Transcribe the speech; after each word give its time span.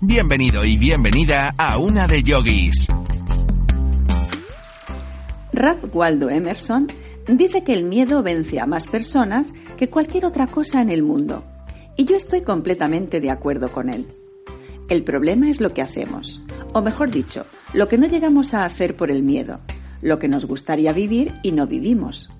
Bienvenido 0.00 0.64
y 0.64 0.78
bienvenida 0.78 1.56
a 1.58 1.76
Una 1.76 2.06
de 2.06 2.22
Yogis. 2.22 2.86
Ralph 5.52 5.92
Waldo 5.92 6.30
Emerson 6.30 6.86
dice 7.26 7.64
que 7.64 7.72
el 7.72 7.82
miedo 7.82 8.22
vence 8.22 8.60
a 8.60 8.66
más 8.66 8.86
personas 8.86 9.52
que 9.76 9.90
cualquier 9.90 10.24
otra 10.24 10.46
cosa 10.46 10.80
en 10.80 10.90
el 10.90 11.02
mundo. 11.02 11.42
Y 11.96 12.04
yo 12.04 12.14
estoy 12.14 12.42
completamente 12.42 13.20
de 13.20 13.32
acuerdo 13.32 13.72
con 13.72 13.90
él. 13.90 14.06
El 14.88 15.02
problema 15.02 15.50
es 15.50 15.60
lo 15.60 15.74
que 15.74 15.82
hacemos, 15.82 16.40
o 16.72 16.80
mejor 16.80 17.10
dicho, 17.10 17.44
lo 17.74 17.88
que 17.88 17.98
no 17.98 18.06
llegamos 18.06 18.54
a 18.54 18.64
hacer 18.64 18.94
por 18.94 19.10
el 19.10 19.24
miedo, 19.24 19.58
lo 20.00 20.20
que 20.20 20.28
nos 20.28 20.44
gustaría 20.44 20.92
vivir 20.92 21.32
y 21.42 21.50
no 21.50 21.66
vivimos. 21.66 22.30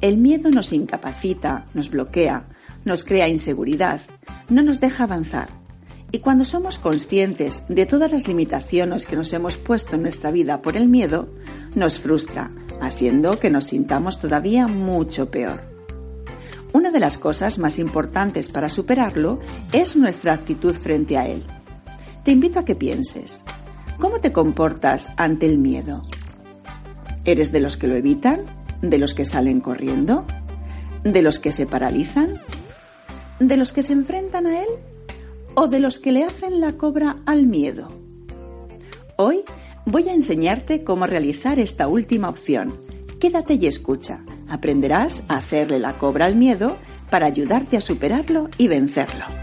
El 0.00 0.18
miedo 0.18 0.50
nos 0.50 0.72
incapacita, 0.72 1.64
nos 1.74 1.90
bloquea, 1.90 2.48
nos 2.84 3.04
crea 3.04 3.28
inseguridad, 3.28 4.00
no 4.48 4.62
nos 4.62 4.80
deja 4.80 5.04
avanzar. 5.04 5.57
Y 6.10 6.20
cuando 6.20 6.44
somos 6.44 6.78
conscientes 6.78 7.62
de 7.68 7.84
todas 7.84 8.10
las 8.12 8.28
limitaciones 8.28 9.04
que 9.04 9.16
nos 9.16 9.32
hemos 9.34 9.58
puesto 9.58 9.96
en 9.96 10.02
nuestra 10.02 10.30
vida 10.30 10.62
por 10.62 10.76
el 10.76 10.88
miedo, 10.88 11.28
nos 11.74 12.00
frustra, 12.00 12.50
haciendo 12.80 13.38
que 13.38 13.50
nos 13.50 13.66
sintamos 13.66 14.18
todavía 14.18 14.66
mucho 14.68 15.30
peor. 15.30 15.60
Una 16.72 16.90
de 16.90 17.00
las 17.00 17.18
cosas 17.18 17.58
más 17.58 17.78
importantes 17.78 18.48
para 18.48 18.70
superarlo 18.70 19.38
es 19.72 19.96
nuestra 19.96 20.32
actitud 20.32 20.74
frente 20.74 21.18
a 21.18 21.26
él. 21.26 21.44
Te 22.24 22.32
invito 22.32 22.58
a 22.58 22.64
que 22.64 22.74
pienses, 22.74 23.44
¿cómo 23.98 24.20
te 24.20 24.32
comportas 24.32 25.10
ante 25.16 25.44
el 25.44 25.58
miedo? 25.58 26.00
¿Eres 27.24 27.52
de 27.52 27.60
los 27.60 27.76
que 27.76 27.86
lo 27.86 27.96
evitan? 27.96 28.44
¿De 28.80 28.96
los 28.96 29.12
que 29.12 29.26
salen 29.26 29.60
corriendo? 29.60 30.24
¿De 31.04 31.20
los 31.20 31.38
que 31.38 31.52
se 31.52 31.66
paralizan? 31.66 32.40
¿De 33.40 33.56
los 33.58 33.72
que 33.72 33.82
se 33.82 33.92
enfrentan 33.92 34.46
a 34.46 34.60
él? 34.60 34.68
¿O 35.54 35.68
de 35.68 35.80
los 35.80 35.98
que 35.98 36.12
le 36.12 36.24
hacen 36.24 36.60
la 36.60 36.72
cobra 36.72 37.16
al 37.26 37.46
miedo? 37.46 37.88
Hoy 39.16 39.42
voy 39.86 40.08
a 40.08 40.14
enseñarte 40.14 40.84
cómo 40.84 41.06
realizar 41.06 41.58
esta 41.58 41.88
última 41.88 42.28
opción. 42.28 42.80
Quédate 43.18 43.54
y 43.54 43.66
escucha. 43.66 44.24
Aprenderás 44.48 45.22
a 45.28 45.38
hacerle 45.38 45.78
la 45.78 45.94
cobra 45.94 46.26
al 46.26 46.36
miedo 46.36 46.76
para 47.10 47.26
ayudarte 47.26 47.76
a 47.76 47.80
superarlo 47.80 48.48
y 48.58 48.68
vencerlo. 48.68 49.37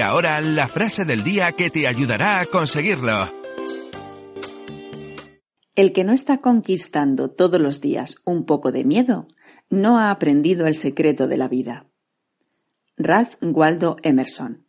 Y 0.00 0.02
ahora 0.02 0.40
la 0.40 0.66
frase 0.66 1.04
del 1.04 1.22
día 1.22 1.52
que 1.52 1.68
te 1.68 1.86
ayudará 1.86 2.40
a 2.40 2.46
conseguirlo. 2.46 3.30
El 5.74 5.92
que 5.92 6.04
no 6.04 6.14
está 6.14 6.38
conquistando 6.38 7.28
todos 7.28 7.60
los 7.60 7.82
días 7.82 8.16
un 8.24 8.46
poco 8.46 8.72
de 8.72 8.82
miedo, 8.84 9.28
no 9.68 9.98
ha 9.98 10.10
aprendido 10.10 10.66
el 10.66 10.74
secreto 10.74 11.28
de 11.28 11.36
la 11.36 11.48
vida. 11.48 11.84
Ralph 12.96 13.34
Waldo 13.42 13.98
Emerson 14.02 14.64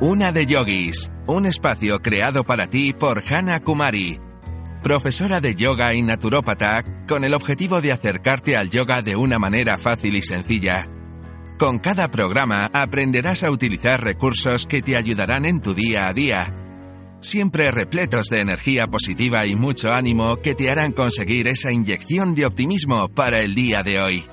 Una 0.00 0.32
de 0.32 0.46
Yogis, 0.46 1.12
un 1.28 1.46
espacio 1.46 2.00
creado 2.00 2.42
para 2.42 2.66
ti 2.66 2.92
por 2.94 3.22
Hana 3.32 3.60
Kumari 3.60 4.18
profesora 4.82 5.40
de 5.40 5.54
yoga 5.54 5.94
y 5.94 6.02
naturópata, 6.02 6.84
con 7.06 7.24
el 7.24 7.34
objetivo 7.34 7.80
de 7.80 7.92
acercarte 7.92 8.56
al 8.56 8.70
yoga 8.70 9.02
de 9.02 9.16
una 9.16 9.38
manera 9.38 9.78
fácil 9.78 10.16
y 10.16 10.22
sencilla. 10.22 10.88
Con 11.58 11.78
cada 11.78 12.10
programa 12.10 12.70
aprenderás 12.72 13.44
a 13.44 13.50
utilizar 13.50 14.02
recursos 14.02 14.66
que 14.66 14.82
te 14.82 14.96
ayudarán 14.96 15.44
en 15.44 15.60
tu 15.60 15.74
día 15.74 16.08
a 16.08 16.12
día, 16.12 16.54
siempre 17.20 17.70
repletos 17.70 18.28
de 18.28 18.40
energía 18.40 18.86
positiva 18.86 19.46
y 19.46 19.54
mucho 19.54 19.92
ánimo 19.92 20.38
que 20.38 20.54
te 20.54 20.70
harán 20.70 20.92
conseguir 20.92 21.48
esa 21.48 21.70
inyección 21.70 22.34
de 22.34 22.46
optimismo 22.46 23.08
para 23.08 23.40
el 23.40 23.54
día 23.54 23.82
de 23.82 24.00
hoy. 24.00 24.26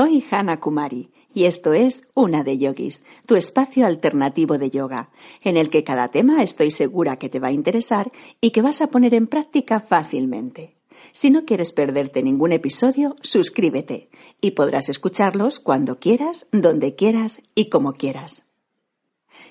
Soy 0.00 0.24
Hana 0.30 0.60
Kumari 0.60 1.10
y 1.34 1.44
esto 1.44 1.74
es 1.74 2.08
Una 2.14 2.42
de 2.42 2.56
Yogis, 2.56 3.04
tu 3.26 3.36
espacio 3.36 3.84
alternativo 3.84 4.56
de 4.56 4.70
yoga, 4.70 5.10
en 5.42 5.58
el 5.58 5.68
que 5.68 5.84
cada 5.84 6.08
tema 6.08 6.42
estoy 6.42 6.70
segura 6.70 7.18
que 7.18 7.28
te 7.28 7.38
va 7.38 7.48
a 7.48 7.52
interesar 7.52 8.10
y 8.40 8.52
que 8.52 8.62
vas 8.62 8.80
a 8.80 8.86
poner 8.86 9.12
en 9.12 9.26
práctica 9.26 9.78
fácilmente. 9.78 10.74
Si 11.12 11.28
no 11.28 11.44
quieres 11.44 11.72
perderte 11.72 12.22
ningún 12.22 12.52
episodio, 12.52 13.14
suscríbete 13.20 14.08
y 14.40 14.52
podrás 14.52 14.88
escucharlos 14.88 15.60
cuando 15.60 15.98
quieras, 15.98 16.48
donde 16.50 16.94
quieras 16.94 17.42
y 17.54 17.68
como 17.68 17.92
quieras. 17.92 18.48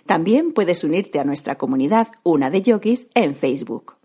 También 0.08 0.54
puedes 0.54 0.84
unirte 0.84 1.20
a 1.20 1.26
nuestra 1.26 1.60
comunidad 1.60 2.08
Una 2.24 2.50
de 2.50 2.64
Yogis 2.64 3.06
en 3.14 3.36
Facebook. 3.36 3.99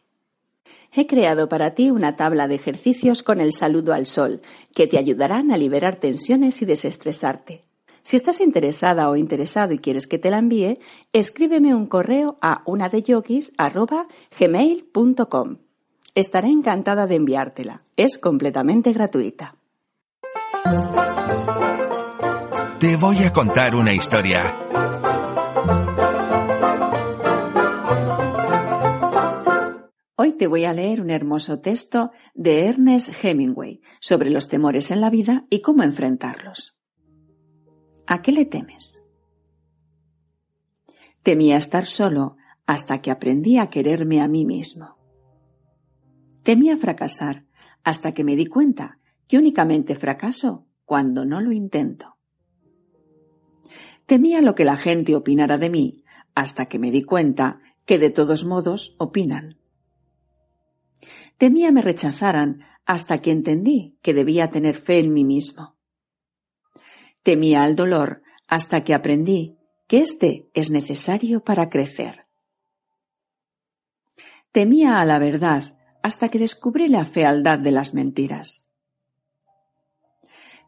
He 0.96 1.06
creado 1.06 1.48
para 1.48 1.74
ti 1.74 1.90
una 1.90 2.14
tabla 2.14 2.46
de 2.46 2.54
ejercicios 2.54 3.24
con 3.24 3.40
el 3.40 3.52
saludo 3.52 3.92
al 3.92 4.06
sol, 4.06 4.42
que 4.74 4.86
te 4.86 4.96
ayudarán 4.96 5.50
a 5.50 5.56
liberar 5.56 5.96
tensiones 5.96 6.62
y 6.62 6.66
desestresarte. 6.66 7.64
Si 8.04 8.14
estás 8.16 8.40
interesada 8.40 9.10
o 9.10 9.16
interesado 9.16 9.72
y 9.72 9.78
quieres 9.78 10.06
que 10.06 10.18
te 10.18 10.30
la 10.30 10.38
envíe, 10.38 10.78
escríbeme 11.12 11.74
un 11.74 11.86
correo 11.86 12.36
a 12.40 12.62
unadeyogis.gmail.com. 12.66 15.56
Estaré 16.14 16.48
encantada 16.48 17.08
de 17.08 17.16
enviártela. 17.16 17.82
Es 17.96 18.18
completamente 18.18 18.92
gratuita. 18.92 19.56
Te 22.78 22.96
voy 22.96 23.24
a 23.24 23.32
contar 23.32 23.74
una 23.74 23.92
historia. 23.92 24.54
Hoy 30.24 30.38
te 30.38 30.46
voy 30.46 30.64
a 30.64 30.72
leer 30.72 31.02
un 31.02 31.10
hermoso 31.10 31.60
texto 31.60 32.10
de 32.32 32.64
Ernest 32.64 33.10
Hemingway 33.22 33.82
sobre 34.00 34.30
los 34.30 34.48
temores 34.48 34.90
en 34.90 35.02
la 35.02 35.10
vida 35.10 35.44
y 35.50 35.60
cómo 35.60 35.82
enfrentarlos. 35.82 36.78
¿A 38.06 38.22
qué 38.22 38.32
le 38.32 38.46
temes? 38.46 39.04
Temía 41.22 41.56
estar 41.56 41.84
solo 41.84 42.38
hasta 42.64 43.02
que 43.02 43.10
aprendí 43.10 43.58
a 43.58 43.68
quererme 43.68 44.22
a 44.22 44.28
mí 44.28 44.46
mismo. 44.46 44.96
Temía 46.42 46.78
fracasar 46.78 47.44
hasta 47.82 48.14
que 48.14 48.24
me 48.24 48.34
di 48.34 48.46
cuenta 48.46 49.00
que 49.28 49.36
únicamente 49.36 49.94
fracaso 49.94 50.66
cuando 50.86 51.26
no 51.26 51.42
lo 51.42 51.52
intento. 51.52 52.16
Temía 54.06 54.40
lo 54.40 54.54
que 54.54 54.64
la 54.64 54.76
gente 54.76 55.14
opinara 55.14 55.58
de 55.58 55.68
mí 55.68 56.02
hasta 56.34 56.64
que 56.64 56.78
me 56.78 56.90
di 56.90 57.02
cuenta 57.02 57.60
que 57.84 57.98
de 57.98 58.08
todos 58.08 58.46
modos 58.46 58.96
opinan. 58.96 59.58
Temía 61.38 61.72
me 61.72 61.82
rechazaran 61.82 62.64
hasta 62.86 63.20
que 63.20 63.30
entendí 63.30 63.98
que 64.02 64.14
debía 64.14 64.50
tener 64.50 64.76
fe 64.76 64.98
en 65.00 65.12
mí 65.12 65.24
mismo. 65.24 65.76
Temía 67.22 67.64
al 67.64 67.74
dolor 67.74 68.22
hasta 68.46 68.84
que 68.84 68.94
aprendí 68.94 69.56
que 69.86 69.98
éste 69.98 70.48
es 70.54 70.70
necesario 70.70 71.42
para 71.42 71.68
crecer. 71.68 72.26
Temía 74.52 75.00
a 75.00 75.04
la 75.04 75.18
verdad 75.18 75.76
hasta 76.02 76.28
que 76.28 76.38
descubrí 76.38 76.88
la 76.88 77.06
fealdad 77.06 77.58
de 77.58 77.72
las 77.72 77.94
mentiras. 77.94 78.66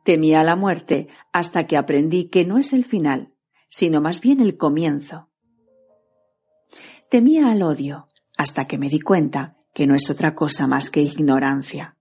Temía 0.02 0.42
la 0.44 0.56
muerte 0.56 1.08
hasta 1.32 1.66
que 1.66 1.76
aprendí 1.76 2.28
que 2.28 2.44
no 2.44 2.58
es 2.58 2.72
el 2.72 2.84
final, 2.84 3.34
sino 3.66 4.00
más 4.00 4.20
bien 4.20 4.40
el 4.40 4.56
comienzo. 4.56 5.28
Temía 7.10 7.50
al 7.50 7.62
odio 7.62 8.08
hasta 8.36 8.66
que 8.66 8.78
me 8.78 8.88
di 8.88 9.00
cuenta 9.00 9.55
que 9.76 9.86
no 9.86 9.94
es 9.94 10.08
otra 10.08 10.34
cosa 10.34 10.66
más 10.66 10.88
que 10.88 11.02
ignorancia. 11.02 11.98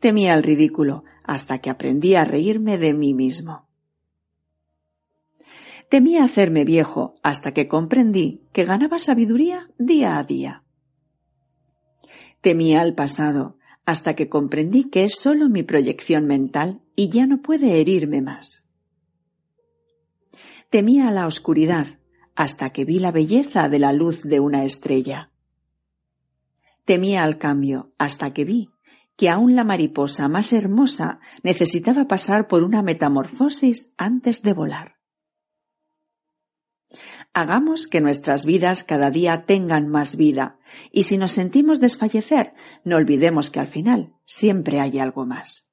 Temía 0.00 0.32
el 0.32 0.42
ridículo 0.42 1.04
hasta 1.22 1.58
que 1.58 1.68
aprendí 1.68 2.14
a 2.14 2.24
reírme 2.24 2.78
de 2.78 2.94
mí 2.94 3.12
mismo. 3.12 3.68
Temía 5.90 6.24
hacerme 6.24 6.64
viejo 6.64 7.16
hasta 7.22 7.52
que 7.52 7.68
comprendí 7.68 8.40
que 8.54 8.64
ganaba 8.64 8.98
sabiduría 8.98 9.68
día 9.76 10.16
a 10.16 10.24
día. 10.24 10.64
Temía 12.40 12.80
al 12.80 12.94
pasado 12.94 13.58
hasta 13.84 14.16
que 14.16 14.30
comprendí 14.30 14.84
que 14.84 15.04
es 15.04 15.16
solo 15.16 15.50
mi 15.50 15.62
proyección 15.62 16.26
mental 16.26 16.80
y 16.96 17.10
ya 17.10 17.26
no 17.26 17.42
puede 17.42 17.82
herirme 17.82 18.22
más. 18.22 18.66
Temía 20.70 21.10
la 21.10 21.26
oscuridad 21.26 21.98
hasta 22.34 22.70
que 22.70 22.86
vi 22.86 22.98
la 22.98 23.12
belleza 23.12 23.68
de 23.68 23.78
la 23.78 23.92
luz 23.92 24.22
de 24.22 24.40
una 24.40 24.64
estrella. 24.64 25.31
Temía 26.84 27.22
al 27.22 27.38
cambio 27.38 27.92
hasta 27.98 28.32
que 28.32 28.44
vi 28.44 28.70
que 29.16 29.28
aún 29.28 29.54
la 29.54 29.64
mariposa 29.64 30.28
más 30.28 30.52
hermosa 30.52 31.20
necesitaba 31.42 32.08
pasar 32.08 32.48
por 32.48 32.64
una 32.64 32.82
metamorfosis 32.82 33.92
antes 33.96 34.42
de 34.42 34.52
volar. 34.52 34.96
Hagamos 37.34 37.88
que 37.88 38.00
nuestras 38.00 38.44
vidas 38.44 38.84
cada 38.84 39.10
día 39.10 39.44
tengan 39.46 39.88
más 39.88 40.16
vida, 40.16 40.58
y 40.90 41.04
si 41.04 41.16
nos 41.16 41.32
sentimos 41.32 41.80
desfallecer, 41.80 42.52
no 42.84 42.96
olvidemos 42.96 43.50
que 43.50 43.60
al 43.60 43.68
final 43.68 44.14
siempre 44.24 44.80
hay 44.80 44.98
algo 44.98 45.24
más. 45.24 45.70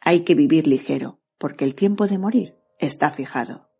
Hay 0.00 0.20
que 0.20 0.34
vivir 0.34 0.66
ligero, 0.66 1.20
porque 1.36 1.64
el 1.64 1.74
tiempo 1.74 2.06
de 2.06 2.18
morir 2.18 2.56
está 2.78 3.10
fijado. 3.10 3.73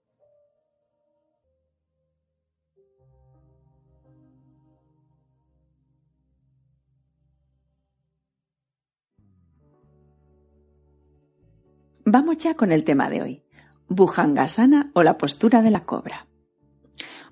Vamos 12.15 12.39
ya 12.39 12.55
con 12.55 12.71
el 12.71 12.85
tema 12.85 13.11
de 13.11 13.23
hoy, 13.23 13.43
Bhujangasana 13.89 14.93
o 14.95 15.03
la 15.03 15.19
postura 15.19 15.63
de 15.63 15.73
la 15.73 15.85
cobra. 15.85 16.29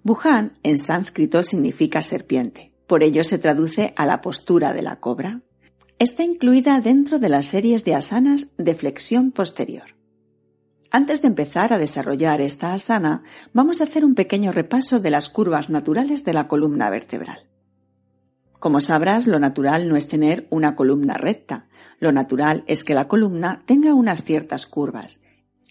Bhujan 0.02 0.58
en 0.64 0.76
sánscrito 0.76 1.44
significa 1.44 2.02
serpiente, 2.02 2.72
por 2.88 3.04
ello 3.04 3.22
se 3.22 3.38
traduce 3.38 3.94
a 3.96 4.06
la 4.06 4.20
postura 4.20 4.72
de 4.72 4.82
la 4.82 4.96
cobra. 4.96 5.42
Está 6.00 6.24
incluida 6.24 6.80
dentro 6.80 7.20
de 7.20 7.28
las 7.28 7.46
series 7.46 7.84
de 7.84 7.94
asanas 7.94 8.48
de 8.58 8.74
flexión 8.74 9.30
posterior. 9.30 9.94
Antes 10.90 11.22
de 11.22 11.28
empezar 11.28 11.72
a 11.72 11.78
desarrollar 11.78 12.40
esta 12.40 12.74
asana, 12.74 13.22
vamos 13.52 13.80
a 13.80 13.84
hacer 13.84 14.04
un 14.04 14.16
pequeño 14.16 14.50
repaso 14.50 14.98
de 14.98 15.10
las 15.12 15.30
curvas 15.30 15.70
naturales 15.70 16.24
de 16.24 16.32
la 16.32 16.48
columna 16.48 16.90
vertebral. 16.90 17.51
Como 18.62 18.80
sabrás, 18.80 19.26
lo 19.26 19.40
natural 19.40 19.88
no 19.88 19.96
es 19.96 20.06
tener 20.06 20.46
una 20.48 20.76
columna 20.76 21.14
recta, 21.14 21.66
lo 21.98 22.12
natural 22.12 22.62
es 22.68 22.84
que 22.84 22.94
la 22.94 23.08
columna 23.08 23.64
tenga 23.66 23.92
unas 23.92 24.22
ciertas 24.22 24.66
curvas. 24.66 25.20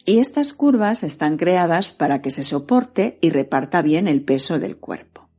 Y 0.04 0.20
estas 0.20 0.52
curvas 0.52 1.02
están 1.04 1.38
creadas 1.38 1.94
para 1.94 2.22
que 2.22 2.32
se 2.32 2.44
soporte 2.44 3.18
y 3.22 3.30
reparta 3.30 3.82
bien 3.82 4.10
el 4.10 4.26
peso 4.26 4.60
del 4.60 4.76
cuerpo. 4.76 5.30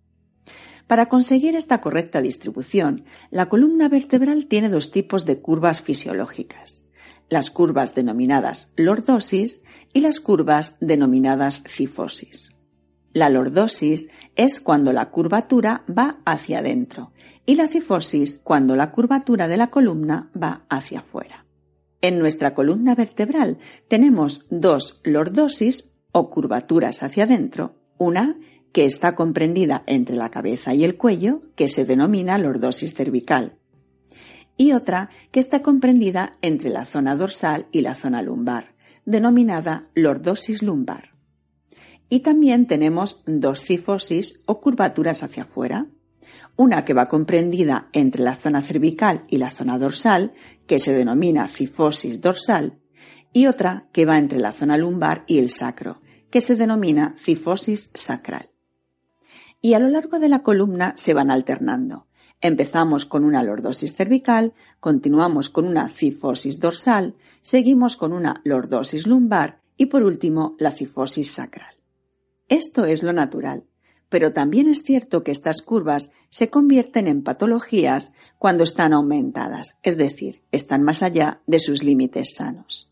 Para 0.86 1.10
conseguir 1.10 1.54
esta 1.54 1.82
correcta 1.82 2.22
distribución, 2.22 3.04
la 3.30 3.50
columna 3.50 3.90
vertebral 3.90 4.46
tiene 4.46 4.70
dos 4.70 4.90
tipos 4.90 5.26
de 5.26 5.42
curvas 5.42 5.82
fisiológicas, 5.82 6.84
las 7.28 7.50
curvas 7.50 7.94
denominadas 7.94 8.72
lordosis 8.76 9.60
y 9.92 10.00
las 10.00 10.20
curvas 10.20 10.76
denominadas 10.80 11.64
cifosis. 11.66 12.56
La 13.12 13.28
lordosis 13.28 14.08
es 14.36 14.58
cuando 14.58 14.94
la 14.94 15.10
curvatura 15.10 15.84
va 15.86 16.22
hacia 16.24 16.60
adentro 16.60 17.12
y 17.46 17.56
la 17.56 17.68
cifosis 17.68 18.38
cuando 18.38 18.76
la 18.76 18.92
curvatura 18.92 19.48
de 19.48 19.56
la 19.56 19.70
columna 19.70 20.30
va 20.40 20.64
hacia 20.68 21.00
afuera. 21.00 21.44
En 22.00 22.18
nuestra 22.18 22.54
columna 22.54 22.94
vertebral 22.94 23.58
tenemos 23.88 24.46
dos 24.50 25.00
lordosis 25.04 25.92
o 26.12 26.30
curvaturas 26.30 27.02
hacia 27.02 27.24
adentro, 27.24 27.76
una 27.98 28.36
que 28.72 28.84
está 28.84 29.14
comprendida 29.14 29.84
entre 29.86 30.16
la 30.16 30.30
cabeza 30.30 30.74
y 30.74 30.84
el 30.84 30.96
cuello, 30.96 31.40
que 31.54 31.68
se 31.68 31.84
denomina 31.84 32.38
lordosis 32.38 32.94
cervical, 32.94 33.58
y 34.56 34.72
otra 34.72 35.10
que 35.30 35.40
está 35.40 35.62
comprendida 35.62 36.36
entre 36.42 36.70
la 36.70 36.84
zona 36.84 37.14
dorsal 37.16 37.66
y 37.70 37.82
la 37.82 37.94
zona 37.94 38.22
lumbar, 38.22 38.74
denominada 39.04 39.84
lordosis 39.94 40.62
lumbar. 40.62 41.12
Y 42.08 42.20
también 42.20 42.66
tenemos 42.66 43.22
dos 43.26 43.62
cifosis 43.62 44.42
o 44.46 44.60
curvaturas 44.60 45.22
hacia 45.22 45.44
afuera, 45.44 45.86
una 46.62 46.84
que 46.84 46.94
va 46.94 47.08
comprendida 47.08 47.88
entre 47.92 48.22
la 48.22 48.36
zona 48.36 48.62
cervical 48.62 49.24
y 49.28 49.38
la 49.38 49.50
zona 49.50 49.78
dorsal, 49.78 50.32
que 50.66 50.78
se 50.78 50.92
denomina 50.92 51.48
cifosis 51.48 52.20
dorsal, 52.20 52.78
y 53.32 53.46
otra 53.46 53.88
que 53.92 54.06
va 54.06 54.16
entre 54.16 54.38
la 54.38 54.52
zona 54.52 54.78
lumbar 54.78 55.24
y 55.26 55.38
el 55.38 55.50
sacro, 55.50 56.00
que 56.30 56.40
se 56.40 56.54
denomina 56.54 57.14
cifosis 57.18 57.90
sacral. 57.94 58.50
Y 59.60 59.74
a 59.74 59.80
lo 59.80 59.88
largo 59.88 60.18
de 60.18 60.28
la 60.28 60.42
columna 60.42 60.94
se 60.96 61.14
van 61.14 61.30
alternando. 61.30 62.06
Empezamos 62.40 63.06
con 63.06 63.24
una 63.24 63.42
lordosis 63.42 63.94
cervical, 63.94 64.54
continuamos 64.80 65.50
con 65.50 65.66
una 65.66 65.88
cifosis 65.88 66.60
dorsal, 66.60 67.16
seguimos 67.40 67.96
con 67.96 68.12
una 68.12 68.40
lordosis 68.44 69.06
lumbar 69.06 69.60
y 69.76 69.86
por 69.86 70.04
último 70.04 70.56
la 70.58 70.70
cifosis 70.70 71.32
sacral. 71.32 71.74
Esto 72.48 72.84
es 72.84 73.02
lo 73.02 73.12
natural, 73.12 73.64
pero 74.12 74.34
también 74.34 74.68
es 74.68 74.82
cierto 74.82 75.24
que 75.24 75.30
estas 75.30 75.62
curvas 75.62 76.10
se 76.28 76.50
convierten 76.50 77.08
en 77.08 77.22
patologías 77.22 78.12
cuando 78.36 78.62
están 78.62 78.92
aumentadas, 78.92 79.78
es 79.82 79.96
decir, 79.96 80.42
están 80.52 80.82
más 80.82 81.02
allá 81.02 81.40
de 81.46 81.58
sus 81.58 81.82
límites 81.82 82.34
sanos. 82.34 82.90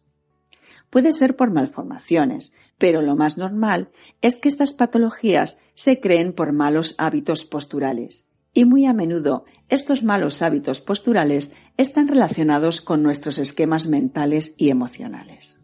Puede 0.89 1.13
ser 1.13 1.37
por 1.37 1.51
malformaciones, 1.51 2.55
pero 2.79 3.03
lo 3.03 3.17
más 3.17 3.37
normal 3.37 3.91
es 4.23 4.37
que 4.37 4.49
estas 4.49 4.73
patologías 4.73 5.59
se 5.75 6.01
creen 6.01 6.33
por 6.33 6.55
malos 6.55 6.95
hábitos 6.97 7.45
posturales. 7.45 8.31
Y 8.55 8.65
muy 8.65 8.87
a 8.87 8.95
menudo 8.95 9.45
estos 9.69 10.03
malos 10.03 10.41
hábitos 10.41 10.81
posturales 10.81 11.53
están 11.77 12.09
relacionados 12.09 12.81
con 12.81 13.03
nuestros 13.03 13.39
esquemas 13.39 13.89
mentales 13.89 14.55
y 14.57 14.71
emocionales. 14.71 15.61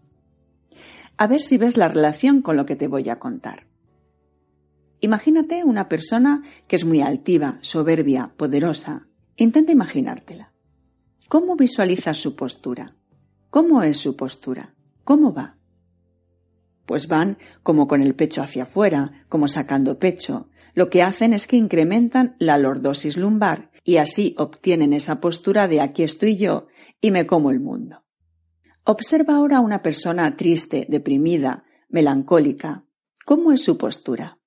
A 1.17 1.27
ver 1.27 1.41
si 1.41 1.57
ves 1.57 1.79
la 1.79 1.89
relación 1.89 2.43
con 2.43 2.59
lo 2.59 2.67
que 2.67 2.77
te 2.77 2.89
voy 2.89 3.09
a 3.09 3.19
contar. 3.19 3.67
Imagínate 5.01 5.65
una 5.65 5.89
persona 5.89 6.43
que 6.67 6.77
es 6.77 6.85
muy 6.85 7.03
altiva, 7.03 7.59
soberbia, 7.61 8.33
poderosa. 8.37 9.07
Intenta 9.37 9.73
imaginártela. 9.73 10.53
¿Cómo 11.29 11.57
visualizas 11.57 12.17
su 12.17 12.35
postura? 12.35 12.87
¿Cómo 13.51 13.83
es 13.83 13.99
su 13.99 14.17
postura? 14.17 14.75
¿Cómo 15.05 15.35
va? 15.35 15.57
Pues 16.87 17.09
van 17.09 17.37
como 17.63 17.89
con 17.89 18.01
el 18.01 18.15
pecho 18.15 18.43
hacia 18.43 18.65
afuera, 18.65 19.25
como 19.29 19.49
sacando 19.49 19.99
pecho. 19.99 20.49
Lo 20.75 20.89
que 20.89 21.03
hacen 21.03 21.33
es 21.33 21.47
que 21.47 21.57
incrementan 21.57 22.37
la 22.39 22.59
lordosis 22.59 23.17
lumbar 23.17 23.71
y 23.83 23.97
así 23.97 24.35
obtienen 24.39 24.93
esa 24.93 25.21
postura 25.21 25.69
de 25.69 25.81
aquí 25.81 26.03
estoy 26.03 26.37
yo 26.37 26.69
y 27.01 27.11
me 27.11 27.27
como 27.27 27.51
el 27.51 27.61
mundo. 27.61 28.05
Observa 28.85 29.37
ahora 29.37 29.59
a 29.59 29.61
una 29.61 29.83
persona 29.83 30.37
triste, 30.37 30.87
deprimida, 30.89 31.65
melancólica. 31.89 32.85
¿Cómo 33.25 33.53
es 33.53 33.65
su 33.65 33.77
postura? 33.77 34.39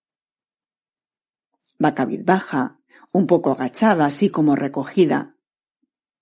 Va 1.83 1.95
cabizbaja, 1.95 2.79
un 3.11 3.27
poco 3.27 3.51
agachada, 3.51 4.05
así 4.05 4.29
como 4.29 4.55
recogida. 4.55 5.35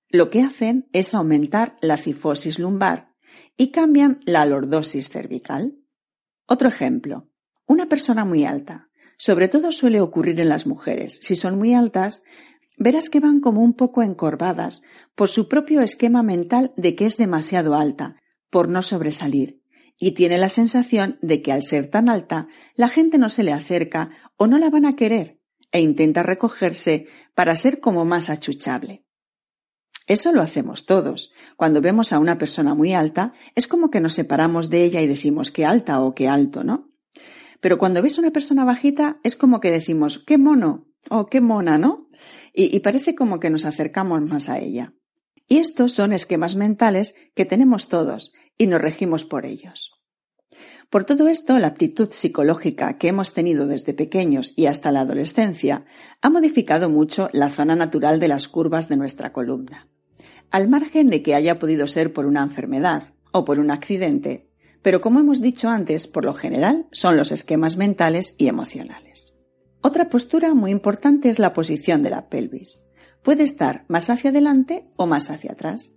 Lo 0.10 0.29
que 0.29 0.41
hacen 0.41 0.88
es 0.93 1.13
aumentar 1.13 1.75
la 1.82 1.98
cifosis 1.98 2.60
lumbar 2.60 3.13
y 3.58 3.72
cambian 3.72 4.20
la 4.25 4.46
lordosis 4.46 5.10
cervical. 5.10 5.75
Otro 6.46 6.70
ejemplo, 6.70 7.29
una 7.65 7.89
persona 7.89 8.24
muy 8.24 8.46
alta. 8.46 8.89
Sobre 9.17 9.48
todo 9.48 9.72
suele 9.72 10.00
ocurrir 10.00 10.39
en 10.39 10.50
las 10.50 10.67
mujeres. 10.67 11.20
Si 11.22 11.36
son 11.36 11.58
muy 11.58 11.74
altas, 11.74 12.24
verás 12.77 13.10
que 13.10 13.20
van 13.20 13.41
como 13.41 13.62
un 13.62 13.74
poco 13.74 14.03
encorvadas 14.03 14.84
por 15.15 15.27
su 15.27 15.50
propio 15.50 15.82
esquema 15.82 16.22
mental 16.22 16.72
de 16.77 16.96
que 16.96 17.05
es 17.05 17.17
demasiado 17.17 17.74
alta, 17.74 18.22
por 18.51 18.70
no 18.70 18.84
sobresalir, 18.84 19.63
y 19.98 20.12
tiene 20.12 20.38
la 20.38 20.50
sensación 20.50 21.17
de 21.22 21.41
que 21.41 21.51
al 21.51 21.63
ser 21.63 21.89
tan 21.89 22.10
alta 22.10 22.48
la 22.75 22.88
gente 22.88 23.17
no 23.17 23.29
se 23.29 23.43
le 23.43 23.51
acerca 23.51 24.12
o 24.38 24.46
no 24.46 24.60
la 24.60 24.70
van 24.70 24.86
a 24.86 24.96
querer 24.96 25.37
e 25.71 25.79
intenta 25.79 26.24
recogerse 26.24 27.07
para 27.36 27.55
ser 27.55 27.79
como 27.79 28.05
más 28.05 28.29
achuchable. 28.29 29.03
Eso 30.07 30.31
lo 30.31 30.41
hacemos 30.41 30.86
todos. 30.86 31.31
Cuando 31.57 31.81
vemos 31.81 32.13
a 32.13 32.19
una 32.19 32.38
persona 32.38 32.74
muy 32.74 32.93
alta, 32.93 33.33
es 33.55 33.67
como 33.67 33.91
que 33.91 34.00
nos 34.00 34.13
separamos 34.13 34.69
de 34.69 34.86
ella 34.86 35.01
y 35.01 35.07
decimos 35.07 35.51
qué 35.51 35.65
alta 35.65 36.00
o 36.00 36.15
qué 36.15 36.29
alto, 36.29 36.63
¿no? 36.63 36.91
Pero 37.59 37.77
cuando 37.77 38.01
ves 38.01 38.17
una 38.17 38.31
persona 38.31 38.63
bajita, 38.63 39.19
es 39.24 39.36
como 39.36 39.59
que 39.59 39.71
decimos 39.71 40.24
qué 40.25 40.38
mono 40.38 40.88
o 41.09 41.25
qué 41.25 41.41
mona, 41.41 41.77
¿no? 41.77 42.07
Y, 42.53 42.75
y 42.75 42.79
parece 42.79 43.15
como 43.15 43.39
que 43.39 43.50
nos 43.50 43.65
acercamos 43.65 44.21
más 44.21 44.47
a 44.47 44.59
ella. 44.59 44.93
Y 45.45 45.57
estos 45.57 45.93
son 45.93 46.13
esquemas 46.13 46.55
mentales 46.55 47.15
que 47.36 47.45
tenemos 47.45 47.89
todos 47.89 48.33
y 48.57 48.67
nos 48.67 48.81
regimos 48.81 49.25
por 49.25 49.45
ellos. 49.45 49.97
Por 50.89 51.03
todo 51.03 51.27
esto, 51.27 51.60
la 51.60 51.67
aptitud 51.67 52.10
psicológica 52.12 52.98
que 52.98 53.10
hemos 53.10 53.34
tenido 53.34 53.67
desde 53.67 53.94
pequeños 53.94 54.53
y 54.56 54.67
hasta 54.67 54.91
la 54.91 55.01
adolescencia 55.01 55.86
ha 56.22 56.29
modificado 56.29 56.89
mucho 56.89 57.29
la 57.34 57.50
zona 57.50 57.75
natural 57.75 58.22
de 58.22 58.29
las 58.29 58.48
curvas 58.48 58.88
de 58.88 58.96
nuestra 58.96 59.34
columna. 59.34 59.89
Al 60.50 60.70
margen 60.70 61.10
de 61.10 61.22
que 61.22 61.36
haya 61.36 61.60
podido 61.60 61.88
ser 61.88 62.13
por 62.13 62.25
una 62.25 62.41
enfermedad 62.41 63.13
o 63.34 63.44
por 63.44 63.60
un 63.60 63.70
accidente, 63.70 64.48
pero 64.82 65.01
como 65.01 65.20
hemos 65.20 65.41
dicho 65.41 65.67
antes, 65.67 66.08
por 66.08 66.24
lo 66.24 66.34
general 66.34 66.88
son 66.94 67.17
los 67.17 67.34
esquemas 67.34 67.75
mentales 67.75 68.36
y 68.38 68.48
emocionales. 68.48 69.38
Otra 69.82 70.08
postura 70.08 70.53
muy 70.53 70.72
importante 70.72 71.29
es 71.29 71.38
la 71.38 71.51
posición 71.51 72.01
de 72.01 72.12
la 72.12 72.29
pelvis. 72.29 72.86
Puede 73.24 73.44
estar 73.44 73.84
más 73.89 74.10
hacia 74.10 74.29
adelante 74.29 74.88
o 74.96 75.06
más 75.06 75.29
hacia 75.29 75.51
atrás. 75.51 75.97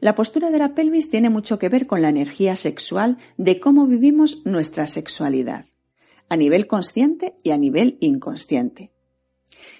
La 0.00 0.14
postura 0.14 0.50
de 0.50 0.58
la 0.58 0.74
pelvis 0.74 1.10
tiene 1.10 1.30
mucho 1.30 1.58
que 1.58 1.68
ver 1.68 1.86
con 1.86 2.02
la 2.02 2.08
energía 2.08 2.56
sexual 2.56 3.18
de 3.36 3.60
cómo 3.60 3.86
vivimos 3.86 4.42
nuestra 4.44 4.86
sexualidad, 4.86 5.66
a 6.28 6.36
nivel 6.36 6.66
consciente 6.66 7.36
y 7.42 7.50
a 7.50 7.58
nivel 7.58 7.96
inconsciente. 8.00 8.92